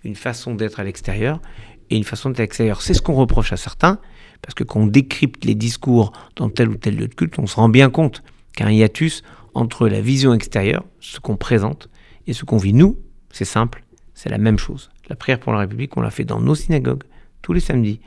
une 0.06 0.16
façon 0.16 0.56
d'être 0.56 0.80
à 0.80 0.86
l'extérieur 0.86 1.42
et 1.90 1.98
une 1.98 2.06
façon 2.06 2.30
d'être 2.30 2.40
à 2.40 2.44
l'extérieur. 2.44 2.82
C'est 2.82 2.94
ce 2.94 3.02
qu'on 3.02 3.16
reproche 3.16 3.52
à 3.52 3.58
certains, 3.58 4.00
parce 4.42 4.56
que 4.56 4.64
quand 4.64 4.80
on 4.80 4.88
décrypte 4.88 5.44
les 5.44 5.56
discours 5.56 6.14
dans 6.38 6.50
tel 6.50 6.70
ou 6.70 6.76
tel 6.76 6.96
lieu 6.96 7.10
de 7.10 7.14
culte, 7.14 7.38
on 7.38 7.48
se 7.48 7.58
rend 7.58 7.68
bien 7.68 7.90
compte 7.90 8.24
qu'il 8.56 8.66
y 8.66 8.70
a 8.70 8.72
un 8.72 8.74
hiatus 8.74 9.24
entre 9.54 9.90
la 9.90 10.00
vision 10.00 10.34
extérieure, 10.34 10.86
ce 11.02 11.20
qu'on 11.20 11.36
présente, 11.36 11.90
et 12.28 12.34
ce 12.34 12.46
qu'on 12.46 12.58
vit. 12.58 12.74
Nous, 12.74 12.98
c'est 13.30 13.46
simple, 13.46 13.84
c'est 14.14 14.30
la 14.30 14.38
même 14.38 14.58
chose. 14.58 14.90
La 15.10 15.18
prière 15.18 15.40
pour 15.40 15.52
la 15.52 15.60
République, 15.60 15.96
on 15.98 16.02
l'a 16.02 16.10
fait 16.10 16.24
dans 16.24 16.40
nos 16.40 16.56
synagogues, 16.56 17.04
tous 17.46 17.54
les 17.54 17.60
samedis. 17.60 18.00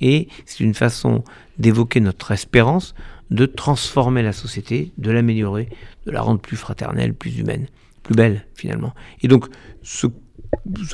Et 0.00 0.26
c'est 0.46 0.64
une 0.64 0.74
façon 0.74 1.22
d'évoquer 1.58 2.00
notre 2.00 2.32
espérance 2.32 2.94
de 3.30 3.46
transformer 3.46 4.24
la 4.24 4.32
société, 4.32 4.90
de 4.98 5.12
l'améliorer, 5.12 5.68
de 6.06 6.10
la 6.10 6.20
rendre 6.20 6.40
plus 6.40 6.56
fraternelle, 6.56 7.14
plus 7.14 7.38
humaine, 7.38 7.68
plus 8.02 8.16
belle 8.16 8.46
finalement. 8.54 8.92
Et 9.22 9.28
donc 9.28 9.46
ce, 9.82 10.08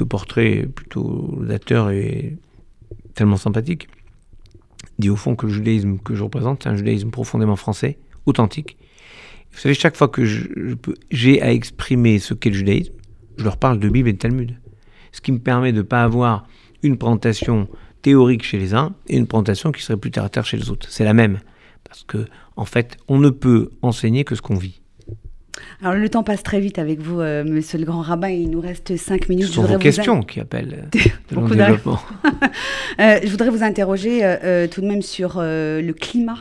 portrait 0.05 0.69
plutôt 0.75 1.39
dateur 1.43 1.91
et 1.91 2.37
tellement 3.15 3.39
sympathique 3.39 3.89
dit 4.99 5.09
au 5.09 5.17
fond 5.17 5.35
que 5.37 5.47
le 5.47 5.53
judaïsme 5.53 5.99
que 5.99 6.15
je 6.15 6.23
représente, 6.23 6.63
c'est 6.63 6.69
un 6.69 6.77
judaïsme 6.77 7.11
profondément 7.11 7.57
français, 7.57 7.99
authentique. 8.27 8.77
Vous 9.53 9.59
savez, 9.59 9.75
chaque 9.75 9.97
fois 9.97 10.09
que 10.09 10.25
j'ai 11.11 11.41
à 11.41 11.51
exprimer 11.51 12.19
ce 12.19 12.35
qu'est 12.35 12.51
le 12.51 12.57
judaïsme, 12.57 12.93
je 13.39 13.45
leur 13.45 13.57
parle 13.57 13.79
de 13.79 13.89
Bible 13.89 14.11
et 14.11 14.13
de 14.13 14.19
Talmud. 14.19 14.59
Ce 15.13 15.23
qui 15.23 15.33
me 15.33 15.39
permet 15.39 15.73
de 15.73 15.79
ne 15.79 15.83
pas 15.83 16.03
avoir 16.03 16.47
une 16.83 16.99
présentation 16.99 17.69
théorique 18.07 18.45
chez 18.45 18.57
les 18.57 18.73
uns 18.73 18.95
et 19.09 19.17
une 19.17 19.27
présentation 19.27 19.73
qui 19.73 19.83
serait 19.83 19.97
plus 19.97 20.13
terre 20.13 20.23
à 20.23 20.29
terre 20.29 20.47
chez 20.47 20.57
les 20.57 20.71
autres. 20.71 20.87
C'est 20.89 21.03
la 21.03 21.13
même. 21.13 21.41
Parce 21.83 22.05
que, 22.05 22.27
en 22.55 22.65
fait, 22.65 22.99
on 23.09 23.19
ne 23.19 23.31
peut 23.31 23.71
enseigner 23.83 24.23
que 24.23 24.37
ce 24.37 24.43
qu'on 24.43 24.55
vit. 24.55 24.81
Alors 25.83 25.95
le 25.95 26.09
temps 26.09 26.23
passe 26.23 26.45
très 26.45 26.61
vite 26.61 26.79
avec 26.79 27.01
vous, 27.01 27.21
euh, 27.21 27.43
Monsieur 27.43 27.79
le 27.81 27.85
Grand 27.85 28.03
Rabbin. 28.03 28.29
Il 28.29 28.51
nous 28.51 28.61
reste 28.61 28.97
cinq 28.97 29.29
minutes. 29.29 29.49
Ce 29.49 29.55
sont 29.55 29.65
vos 29.65 29.79
questions 29.79 30.23
qui 30.23 30.39
appellent 30.39 30.87
euh, 30.95 31.09
Beaucoup 31.35 31.57
développement. 31.57 31.99
euh, 33.01 33.19
je 33.25 33.29
voudrais 33.29 33.51
vous 33.51 33.65
interroger 33.65 34.21
euh, 34.23 34.69
tout 34.69 34.83
de 34.83 34.87
même 34.87 35.03
sur 35.03 35.41
le 35.41 35.93
climat 35.93 36.39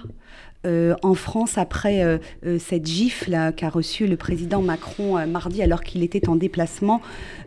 euh, 0.66 0.96
en 1.04 1.14
France 1.14 1.58
après 1.58 2.04
euh, 2.04 2.18
euh, 2.46 2.58
cette 2.60 2.88
gifle 2.88 3.38
qu'a 3.56 3.70
reçue 3.70 4.08
le 4.08 4.18
président 4.18 4.62
Macron 4.62 5.26
mardi 5.28 5.62
alors 5.62 5.84
qu'il 5.84 6.04
était 6.04 6.28
en 6.30 6.36
déplacement 6.36 7.02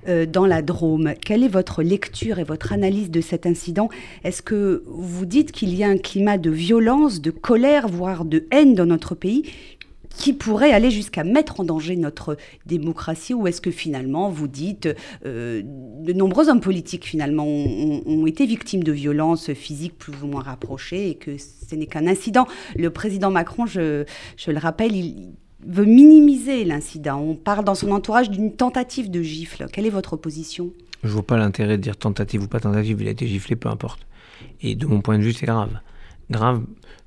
dans 0.06 0.46
la 0.46 0.62
Drôme. 0.62 1.12
Quelle 1.22 1.42
est 1.42 1.48
votre 1.48 1.82
lecture 1.82 2.38
et 2.38 2.44
votre 2.44 2.72
analyse 2.72 3.10
de 3.10 3.20
cet 3.20 3.44
incident? 3.44 3.90
Est-ce 4.24 4.40
que 4.40 4.82
vous 4.86 5.26
dites 5.26 5.52
qu'il 5.52 5.74
y 5.74 5.84
a 5.84 5.88
un 5.88 5.98
climat 5.98 6.38
de 6.38 6.50
violence, 6.50 7.20
de 7.20 7.30
colère, 7.30 7.88
voire 7.88 8.24
de 8.24 8.46
haine 8.50 8.74
dans 8.74 8.86
notre 8.86 9.14
pays? 9.14 9.44
Qui 10.18 10.32
pourrait 10.32 10.72
aller 10.72 10.90
jusqu'à 10.90 11.24
mettre 11.24 11.60
en 11.60 11.64
danger 11.64 11.96
notre 11.96 12.36
démocratie 12.66 13.32
Ou 13.32 13.46
est-ce 13.46 13.60
que 13.60 13.70
finalement, 13.70 14.28
vous 14.28 14.48
dites, 14.48 14.88
euh, 15.24 15.62
de 15.64 16.12
nombreux 16.12 16.50
hommes 16.50 16.60
politiques 16.60 17.06
finalement 17.06 17.46
ont, 17.46 18.26
été 18.26 18.44
victimes 18.44 18.82
de 18.82 18.92
violences 18.92 19.52
physiques 19.54 19.96
plus 19.96 20.12
ou 20.22 20.26
moins 20.26 20.42
rapprochées 20.42 21.08
et 21.10 21.14
que 21.14 21.38
ce 21.38 21.74
n'est 21.74 21.86
qu'un 21.86 22.06
incident 22.06 22.46
Le 22.76 22.90
président 22.90 23.30
Macron, 23.30 23.64
je, 23.64 24.04
je 24.36 24.50
le 24.50 24.58
rappelle, 24.58 24.94
il 24.94 25.32
veut 25.64 25.86
minimiser 25.86 26.64
l'incident. 26.64 27.20
On 27.20 27.34
parle 27.34 27.64
dans 27.64 27.74
son 27.74 27.90
entourage 27.92 28.28
d'une 28.28 28.52
tentative 28.52 29.10
de 29.10 29.22
gifle. 29.22 29.66
Quelle 29.72 29.86
est 29.86 29.90
votre 29.90 30.16
position 30.16 30.72
Je 31.04 31.08
ne 31.08 31.12
vois 31.14 31.26
pas 31.26 31.38
l'intérêt 31.38 31.78
de 31.78 31.82
dire 31.82 31.96
tentative 31.96 32.42
ou 32.42 32.48
pas 32.48 32.60
tentative, 32.60 33.00
il 33.00 33.08
a 33.08 33.12
été 33.12 33.26
giflé, 33.26 33.56
peu 33.56 33.68
importe. 33.68 34.00
Et 34.60 34.74
de 34.74 34.86
mon 34.86 35.00
point 35.00 35.16
de 35.16 35.22
vue, 35.22 35.32
c'est 35.32 35.46
grave. 35.46 35.78
Grave 36.30 36.62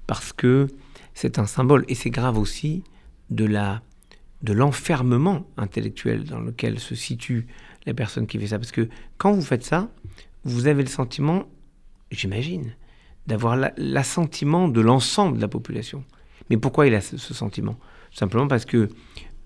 parce 0.07 0.33
que 0.33 0.67
c'est 1.13 1.39
un 1.39 1.45
symbole. 1.45 1.85
Et 1.87 1.95
c'est 1.95 2.09
grave 2.09 2.37
aussi 2.37 2.83
de 3.31 3.45
la 3.45 3.81
de 4.43 4.53
l'enfermement 4.53 5.45
intellectuel 5.57 6.23
dans 6.23 6.39
lequel 6.39 6.79
se 6.79 6.95
situe 6.95 7.47
la 7.85 7.93
personne 7.93 8.25
qui 8.25 8.39
fait 8.39 8.47
ça. 8.47 8.57
Parce 8.57 8.71
que 8.71 8.89
quand 9.17 9.33
vous 9.33 9.41
faites 9.41 9.63
ça, 9.63 9.91
vous 10.43 10.67
avez 10.67 10.81
le 10.81 10.89
sentiment, 10.89 11.45
j'imagine, 12.09 12.75
d'avoir 13.27 13.55
l'assentiment 13.77 14.67
de 14.67 14.81
l'ensemble 14.81 15.37
de 15.37 15.41
la 15.41 15.47
population. 15.47 16.03
Mais 16.49 16.57
pourquoi 16.57 16.87
il 16.87 16.95
a 16.95 17.01
ce, 17.01 17.17
sentiment? 17.17 17.77
Simplement 18.11 18.47
parce 18.47 18.65
que 18.65 18.89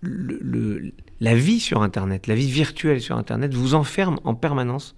le, 0.01 0.93
la 1.19 1.35
vie 1.35 1.59
sur 1.59 1.81
Internet, 1.81 2.27
la 2.27 2.35
vie 2.35 2.49
virtuelle 2.49 3.01
sur 3.01 3.17
Internet 3.17 3.53
vous 3.53 3.75
enferme 3.75 4.19
en 4.23 4.33
permanence 4.33 4.95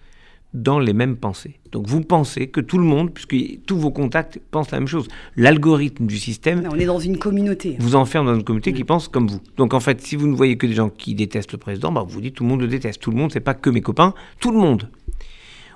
dans 0.54 0.80
les 0.80 0.94
mêmes 0.94 1.18
pensées. 1.18 1.60
Donc 1.72 1.88
vous 1.88 2.02
pensez 2.02 2.48
que 2.48 2.62
tout 2.62 2.78
le 2.78 2.84
monde, 2.84 3.14
puisque 3.14 3.36
tous 3.66 3.78
vos 3.78 3.92
contacts 3.92 4.40
pensent 4.52 4.72
la 4.72 4.80
même 4.80 4.88
chose. 4.88 5.08
L'algorithme 5.36 6.08
du 6.08 6.18
système... 6.18 6.68
On 6.72 6.80
est 6.80 6.86
dans 6.86 7.00
une 7.00 7.18
communauté. 7.18 7.76
Vous 7.80 7.96
enferme 7.96 8.26
dans 8.28 8.36
une 8.36 8.44
communauté 8.44 8.74
qui 8.74 8.84
pense 8.84 9.08
comme 9.08 9.28
vous. 9.28 9.42
Donc 9.58 9.74
en 9.74 9.80
fait, 9.80 10.02
si 10.02 10.16
vous 10.16 10.28
ne 10.28 10.36
voyez 10.36 10.58
que 10.58 10.66
des 10.66 10.74
gens 10.74 10.90
qui 10.90 11.16
détestent 11.16 11.52
le 11.52 11.58
président, 11.58 11.92
bah, 11.92 12.04
vous 12.08 12.14
vous 12.14 12.22
dites 12.22 12.36
tout 12.36 12.44
le 12.44 12.50
monde 12.50 12.62
le 12.62 12.68
déteste. 12.68 13.02
Tout 13.02 13.12
le 13.12 13.18
monde, 13.18 13.32
c'est 13.32 13.40
pas 13.40 13.54
que 13.54 13.70
mes 13.70 13.82
copains, 13.82 14.14
tout 14.40 14.52
le 14.52 14.58
monde. 14.58 14.90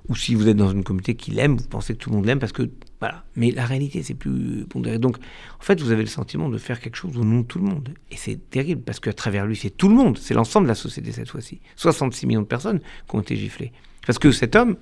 Ou 0.09 0.15
si 0.15 0.33
vous 0.33 0.47
êtes 0.47 0.57
dans 0.57 0.71
une 0.71 0.83
communauté 0.83 1.15
qui 1.15 1.31
l'aime, 1.31 1.57
vous 1.57 1.67
pensez 1.67 1.93
que 1.93 1.99
tout 1.99 2.09
le 2.09 2.15
monde 2.15 2.25
l'aime 2.25 2.39
parce 2.39 2.53
que... 2.53 2.69
Voilà. 2.99 3.23
Mais 3.35 3.51
la 3.51 3.65
réalité, 3.65 4.03
c'est 4.03 4.13
plus 4.13 4.65
pondéré. 4.69 4.99
Donc 4.99 5.17
en 5.17 5.63
fait, 5.63 5.79
vous 5.81 5.91
avez 5.91 6.01
le 6.01 6.09
sentiment 6.09 6.49
de 6.49 6.57
faire 6.57 6.79
quelque 6.79 6.95
chose 6.95 7.17
au 7.17 7.23
nom 7.23 7.41
de 7.41 7.45
tout 7.45 7.59
le 7.59 7.65
monde. 7.65 7.93
Et 8.09 8.15
c'est 8.15 8.49
terrible 8.49 8.81
parce 8.81 8.99
qu'à 8.99 9.13
travers 9.13 9.45
lui, 9.45 9.55
c'est 9.55 9.69
tout 9.69 9.89
le 9.89 9.95
monde. 9.95 10.17
C'est 10.17 10.33
l'ensemble 10.33 10.65
de 10.65 10.69
la 10.69 10.75
société 10.75 11.11
cette 11.11 11.29
fois-ci. 11.29 11.61
66 11.75 12.25
millions 12.25 12.41
de 12.41 12.47
personnes 12.47 12.79
qui 12.79 13.15
ont 13.15 13.21
été 13.21 13.35
giflées. 13.35 13.71
Parce 14.05 14.19
que 14.19 14.31
cet 14.31 14.55
homme, 14.55 14.77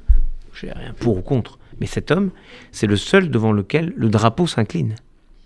je 0.54 0.66
n'ai 0.66 0.72
rien 0.72 0.94
pour 0.94 1.18
ou 1.18 1.22
contre, 1.22 1.60
mais 1.80 1.88
cet 1.88 2.12
homme, 2.12 2.32
c'est 2.72 2.88
le 2.88 2.98
seul 2.98 3.30
devant 3.30 3.52
lequel 3.52 3.94
le 3.96 4.10
drapeau 4.10 4.48
s'incline. 4.48 4.96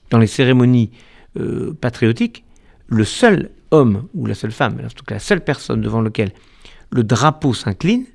Dans 0.09 0.19
les 0.19 0.27
cérémonies 0.27 0.91
euh, 1.39 1.73
patriotiques, 1.79 2.43
le 2.87 3.03
seul 3.03 3.49
homme, 3.71 4.07
ou 4.13 4.25
la 4.25 4.35
seule 4.35 4.51
femme, 4.51 4.77
en 4.83 4.89
tout 4.89 5.03
cas 5.03 5.15
la 5.15 5.19
seule 5.19 5.43
personne 5.43 5.81
devant 5.81 6.01
lequel 6.01 6.31
le 6.91 7.03
drapeau 7.03 7.53
s'incline, 7.53 8.05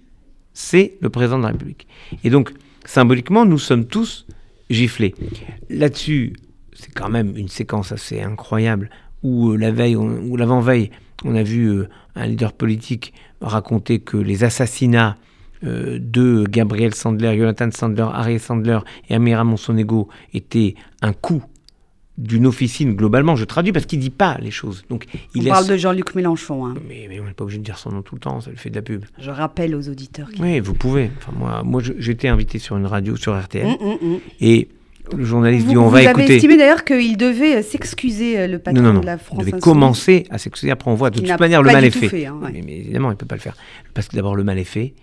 c'est 0.52 0.94
le 1.00 1.10
président 1.10 1.38
de 1.38 1.42
la 1.42 1.48
République. 1.48 1.86
Et 2.24 2.30
donc, 2.30 2.52
symboliquement, 2.84 3.44
nous 3.44 3.58
sommes 3.58 3.86
tous 3.86 4.26
giflés. 4.70 5.14
Là-dessus, 5.68 6.34
c'est 6.72 6.92
quand 6.92 7.08
même 7.08 7.36
une 7.36 7.48
séquence 7.48 7.92
assez 7.92 8.20
incroyable 8.20 8.90
où 9.22 9.50
euh, 9.50 9.56
la 9.56 9.72
veille, 9.72 9.96
l'avant-veille, 10.36 10.90
on 11.24 11.34
a 11.34 11.42
vu 11.42 11.66
euh, 11.66 11.88
un 12.14 12.26
leader 12.26 12.52
politique 12.52 13.12
raconter 13.40 13.98
que 13.98 14.16
les 14.16 14.44
assassinats 14.44 15.16
euh, 15.64 15.98
de 16.00 16.44
Gabriel 16.48 16.94
Sandler, 16.94 17.36
Jonathan 17.36 17.70
Sandler, 17.70 18.06
Harry 18.12 18.38
Sandler 18.38 18.78
et 19.08 19.14
Amira 19.14 19.44
Monsonego 19.44 20.08
était 20.32 20.74
un 21.02 21.12
coup 21.12 21.42
d'une 22.18 22.46
officine 22.46 22.94
globalement, 22.94 23.36
je 23.36 23.44
traduis 23.44 23.72
parce 23.72 23.86
qu'il 23.86 24.00
dit 24.00 24.10
pas 24.10 24.38
les 24.40 24.50
choses. 24.50 24.84
Donc, 24.90 25.06
il 25.36 25.46
On 25.46 25.50
parle 25.50 25.68
de 25.68 25.76
Jean-Luc 25.76 26.16
Mélenchon. 26.16 26.66
Hein. 26.66 26.74
Mais, 26.88 27.08
on 27.20 27.24
n'est 27.24 27.32
pas 27.32 27.44
obligé 27.44 27.60
de 27.60 27.64
dire 27.64 27.78
son 27.78 27.90
nom 27.90 28.02
tout 28.02 28.16
le 28.16 28.20
temps, 28.20 28.40
ça 28.40 28.50
le 28.50 28.56
fait 28.56 28.70
de 28.70 28.74
la 28.74 28.82
pub. 28.82 29.04
Je 29.20 29.30
rappelle 29.30 29.76
aux 29.76 29.88
auditeurs. 29.88 30.28
Oui, 30.40 30.58
vous 30.58 30.74
pouvez. 30.74 31.10
Enfin, 31.18 31.32
moi, 31.38 31.62
moi 31.64 31.80
j'étais 31.98 32.26
invité 32.26 32.58
sur 32.58 32.76
une 32.76 32.86
radio, 32.86 33.14
sur 33.14 33.40
RTL, 33.40 33.66
hum, 33.66 33.76
hum, 33.80 33.98
hum. 34.02 34.20
et 34.40 34.68
le 35.16 35.24
journaliste 35.24 35.66
dit 35.66 35.76
on 35.76 35.88
va 35.88 36.02
écouter. 36.02 36.14
Vous 36.14 36.22
avez 36.22 36.34
estimé 36.34 36.56
d'ailleurs 36.56 36.84
qu'il 36.84 37.16
devait 37.16 37.56
euh, 37.56 37.62
s'excuser, 37.62 38.38
euh, 38.38 38.46
le 38.46 38.58
patron 38.58 39.00
de 39.00 39.06
la 39.06 39.18
France. 39.18 39.38
Il 39.40 39.46
devait 39.46 39.60
commencer 39.60 40.26
à 40.30 40.38
s'excuser, 40.38 40.72
après 40.72 40.90
on 40.90 40.94
voit. 40.94 41.10
De 41.10 41.20
toute 41.20 41.40
manière, 41.40 41.62
le 41.62 41.72
mal 41.72 41.84
est 41.84 41.90
fait. 41.90 42.26
Hein, 42.26 42.38
mais, 42.52 42.58
évidemment, 42.58 43.10
il 43.10 43.14
ne 43.14 43.18
peut 43.18 43.26
pas 43.26 43.36
le 43.36 43.40
faire. 43.40 43.56
Parce 43.94 44.08
que 44.08 44.16
d'abord, 44.16 44.36
le 44.36 44.44
mal 44.44 44.58
est 44.58 44.64
fait. 44.64 44.94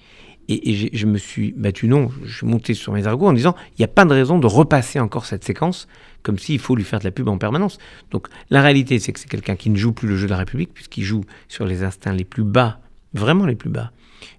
Et, 0.48 0.92
je 0.94 1.06
me 1.08 1.18
suis 1.18 1.54
battu 1.54 1.88
non, 1.88 2.10
je 2.24 2.38
suis 2.38 2.46
monté 2.46 2.74
sur 2.74 2.94
mes 2.94 3.08
argots 3.08 3.28
en 3.28 3.34
disant 3.34 3.56
il 3.72 3.82
n'y 3.82 3.86
a 3.86 3.88
pas 3.88 4.06
de 4.06 4.14
raison 4.14 4.38
de 4.38 4.48
repasser 4.48 5.00
encore 5.00 5.26
cette 5.26 5.44
séquence 5.44 5.88
comme 6.26 6.40
s'il 6.40 6.60
faut 6.60 6.76
lui 6.76 6.84
faire 6.84 7.00
de 7.00 7.04
la 7.04 7.12
pub 7.12 7.28
en 7.28 7.38
permanence. 7.38 7.78
Donc 8.12 8.28
la 8.50 8.62
réalité, 8.62 9.00
c'est 9.00 9.14
que 9.14 9.20
c'est 9.20 9.30
quelqu'un 9.30 9.56
qui 9.56 9.70
ne 9.70 9.78
joue 9.78 9.94
plus 9.94 10.08
le 10.08 10.18
jeu 10.18 10.26
de 10.26 10.32
la 10.32 10.38
République, 10.38 10.74
puisqu'il 10.74 11.04
joue 11.04 11.24
sur 11.48 11.66
les 11.66 11.84
instincts 11.84 12.14
les 12.14 12.24
plus 12.24 12.44
bas, 12.44 12.80
vraiment 13.14 13.46
les 13.46 13.56
plus 13.56 13.70
bas. 13.70 13.92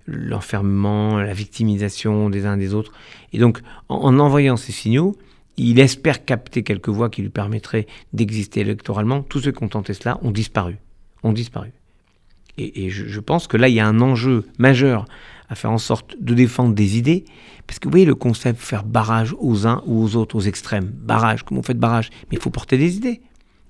L'enfermement, 0.06 1.18
la 1.18 1.32
victimisation 1.32 2.28
des 2.28 2.44
uns 2.44 2.56
des 2.56 2.74
autres. 2.74 2.92
Et 3.32 3.38
donc, 3.38 3.60
en, 3.88 4.18
envoyant 4.18 4.56
ces 4.56 4.72
signaux, 4.72 5.16
il 5.56 5.78
espère 5.78 6.24
capter 6.24 6.64
quelques 6.64 6.88
voix 6.88 7.08
qui 7.08 7.22
lui 7.22 7.28
permettraient 7.28 7.86
d'exister 8.12 8.60
électoralement. 8.60 9.22
Tous 9.22 9.40
ceux 9.40 9.52
qui 9.52 9.62
ont 9.62 9.68
tenté 9.68 9.94
cela 9.94 10.18
ont 10.22 10.32
disparu. 10.32 10.78
Ont 11.22 11.32
disparu. 11.32 11.72
Et, 12.58 12.90
je, 12.90 13.20
pense 13.20 13.46
que 13.46 13.56
là, 13.56 13.68
il 13.68 13.74
y 13.74 13.80
a 13.80 13.86
un 13.86 14.00
enjeu 14.00 14.46
majeur 14.58 15.06
à 15.48 15.54
faire 15.54 15.70
en 15.70 15.78
sorte 15.78 16.16
de 16.20 16.34
défendre 16.34 16.74
des 16.74 16.96
idées. 16.96 17.24
Parce 17.66 17.78
que 17.78 17.86
vous 17.86 17.90
voyez 17.90 18.06
le 18.06 18.14
concept 18.14 18.60
faire 18.60 18.84
barrage 18.84 19.34
aux 19.38 19.66
uns 19.66 19.82
ou 19.86 20.02
aux 20.02 20.16
autres, 20.16 20.36
aux 20.36 20.40
extrêmes. 20.40 20.90
Barrage, 20.92 21.42
comment 21.42 21.60
on 21.60 21.62
fait 21.62 21.74
de 21.74 21.80
barrage? 21.80 22.10
Mais 22.30 22.36
il 22.36 22.40
faut 22.40 22.50
porter 22.50 22.78
des 22.78 22.96
idées. 22.96 23.20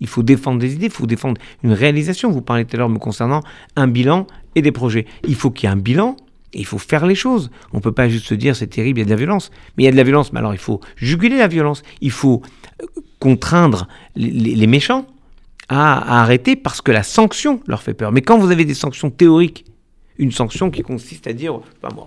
Il 0.00 0.06
faut 0.06 0.22
défendre 0.22 0.60
des 0.60 0.74
idées, 0.74 0.86
il 0.86 0.92
faut 0.92 1.06
défendre 1.06 1.40
une 1.62 1.72
réalisation. 1.72 2.30
Vous 2.30 2.42
parlez 2.42 2.66
tout 2.66 2.76
à 2.76 2.78
l'heure 2.78 2.88
me 2.90 2.98
concernant 2.98 3.40
un 3.76 3.88
bilan 3.88 4.26
et 4.54 4.62
des 4.62 4.72
projets. 4.72 5.06
Il 5.26 5.34
faut 5.34 5.50
qu'il 5.50 5.68
y 5.68 5.72
ait 5.72 5.74
un 5.74 5.78
bilan 5.78 6.16
et 6.52 6.60
il 6.60 6.66
faut 6.66 6.78
faire 6.78 7.06
les 7.06 7.14
choses. 7.14 7.50
On 7.72 7.78
ne 7.78 7.82
peut 7.82 7.92
pas 7.92 8.08
juste 8.08 8.26
se 8.26 8.34
dire 8.34 8.54
c'est 8.54 8.66
terrible, 8.66 8.98
il 8.98 9.02
y 9.02 9.04
a 9.04 9.06
de 9.06 9.10
la 9.10 9.16
violence. 9.16 9.50
Mais 9.76 9.84
il 9.84 9.86
y 9.86 9.88
a 9.88 9.92
de 9.92 9.96
la 9.96 10.04
violence, 10.04 10.34
mais 10.34 10.40
alors 10.40 10.52
il 10.52 10.60
faut 10.60 10.80
juguler 10.96 11.38
la 11.38 11.48
violence. 11.48 11.82
Il 12.02 12.10
faut 12.10 12.42
euh, 12.82 12.86
contraindre 13.18 13.88
les 14.14 14.66
méchants 14.66 15.06
à, 15.68 16.20
arrêter 16.22 16.56
parce 16.56 16.80
que 16.80 16.92
la 16.92 17.02
sanction 17.02 17.60
leur 17.66 17.82
fait 17.82 17.94
peur. 17.94 18.12
Mais 18.12 18.22
quand 18.22 18.38
vous 18.38 18.50
avez 18.50 18.64
des 18.64 18.74
sanctions 18.74 19.10
théoriques, 19.10 19.64
une 20.18 20.32
sanction 20.32 20.70
qui 20.70 20.80
consiste 20.80 21.26
à 21.26 21.34
dire, 21.34 21.60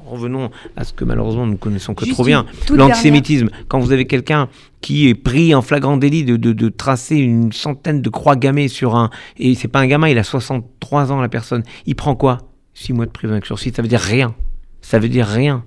revenons 0.07 0.49
à 0.75 0.83
ce 0.83 0.93
que 0.93 1.03
malheureusement 1.03 1.45
nous 1.45 1.57
connaissons 1.57 1.93
que 1.93 2.05
trop 2.09 2.23
bien, 2.23 2.45
l'antisémitisme. 2.71 3.49
Quand 3.67 3.79
vous 3.79 3.91
avez 3.91 4.05
quelqu'un 4.05 4.49
qui 4.81 5.07
est 5.07 5.15
pris 5.15 5.53
en 5.53 5.61
flagrant 5.61 5.95
délit 5.95 6.23
de, 6.23 6.35
de, 6.35 6.69
tracer 6.69 7.17
une 7.17 7.51
centaine 7.51 8.01
de 8.01 8.09
croix 8.09 8.35
gammées 8.35 8.67
sur 8.67 8.95
un, 8.95 9.11
et 9.37 9.53
c'est 9.53 9.67
pas 9.67 9.79
un 9.79 9.87
gamin, 9.87 10.07
il 10.09 10.17
a 10.17 10.23
63 10.23 11.11
ans 11.11 11.21
la 11.21 11.29
personne, 11.29 11.63
il 11.85 11.95
prend 11.95 12.15
quoi? 12.15 12.39
6 12.73 12.93
mois 12.93 13.05
de 13.05 13.11
prison 13.11 13.33
avec 13.33 13.45
sursis, 13.45 13.71
ça 13.75 13.83
veut 13.83 13.87
dire 13.87 13.99
rien. 13.99 14.33
Ça 14.81 14.97
veut 14.97 15.09
dire 15.09 15.27
rien. 15.27 15.63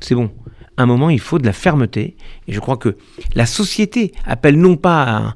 C'est 0.00 0.14
bon 0.14 0.30
un 0.78 0.86
moment, 0.86 1.10
il 1.10 1.20
faut 1.20 1.38
de 1.38 1.46
la 1.46 1.52
fermeté. 1.52 2.16
Et 2.48 2.52
je 2.52 2.60
crois 2.60 2.76
que 2.76 2.96
la 3.34 3.46
société 3.46 4.12
appelle 4.24 4.58
non 4.58 4.76
pas 4.76 5.02
à 5.02 5.16
un, 5.18 5.34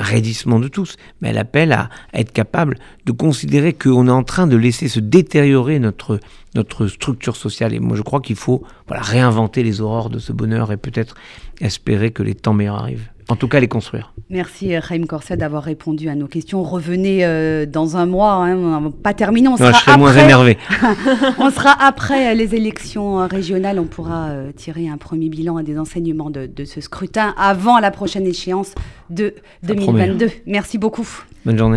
raidissement 0.00 0.60
de 0.60 0.68
tous, 0.68 0.96
mais 1.20 1.30
elle 1.30 1.38
appelle 1.38 1.72
à, 1.72 1.88
être 2.14 2.32
capable 2.32 2.78
de 3.04 3.12
considérer 3.12 3.72
qu'on 3.72 4.08
est 4.08 4.12
en 4.12 4.22
train 4.22 4.46
de 4.46 4.56
laisser 4.56 4.88
se 4.88 5.00
détériorer 5.00 5.78
notre, 5.78 6.20
notre 6.54 6.86
structure 6.86 7.36
sociale. 7.36 7.74
Et 7.74 7.80
moi, 7.80 7.96
je 7.96 8.02
crois 8.02 8.20
qu'il 8.20 8.36
faut 8.36 8.62
voilà, 8.86 9.02
réinventer 9.02 9.62
les 9.62 9.80
aurores 9.80 10.10
de 10.10 10.18
ce 10.18 10.32
bonheur 10.32 10.72
et 10.72 10.76
peut-être 10.76 11.14
espérer 11.60 12.10
que 12.10 12.22
les 12.22 12.34
temps 12.34 12.54
meilleurs 12.54 12.76
arrivent. 12.76 13.08
En 13.30 13.36
tout 13.36 13.46
cas, 13.46 13.60
les 13.60 13.68
construire. 13.68 14.14
Merci, 14.30 14.76
Raïm 14.78 15.06
Corset, 15.06 15.36
d'avoir 15.36 15.62
répondu 15.62 16.08
à 16.08 16.14
nos 16.14 16.26
questions. 16.26 16.62
Revenez 16.62 17.26
euh, 17.26 17.66
dans 17.66 17.98
un 17.98 18.06
mois, 18.06 18.32
hein, 18.32 18.56
on 18.56 18.80
n'a 18.80 18.90
pas 18.90 19.12
terminé. 19.12 19.48
On 19.48 19.56
sera 19.58 19.72
je 19.72 19.78
serai 19.78 19.98
moins 19.98 20.16
énervé. 20.16 20.56
on 21.38 21.50
sera 21.50 21.76
après 21.78 22.34
les 22.34 22.54
élections 22.54 23.26
régionales. 23.26 23.78
On 23.78 23.84
pourra 23.84 24.28
euh, 24.28 24.52
tirer 24.52 24.88
un 24.88 24.96
premier 24.96 25.28
bilan 25.28 25.58
et 25.58 25.62
des 25.62 25.78
enseignements 25.78 26.30
de, 26.30 26.46
de, 26.46 26.64
ce 26.64 26.80
scrutin 26.80 27.34
avant 27.36 27.78
la 27.80 27.90
prochaine 27.90 28.26
échéance 28.26 28.74
de 29.10 29.34
2022. 29.62 30.30
Merci 30.46 30.78
beaucoup. 30.78 31.06
Bonne 31.44 31.58
journée. 31.58 31.76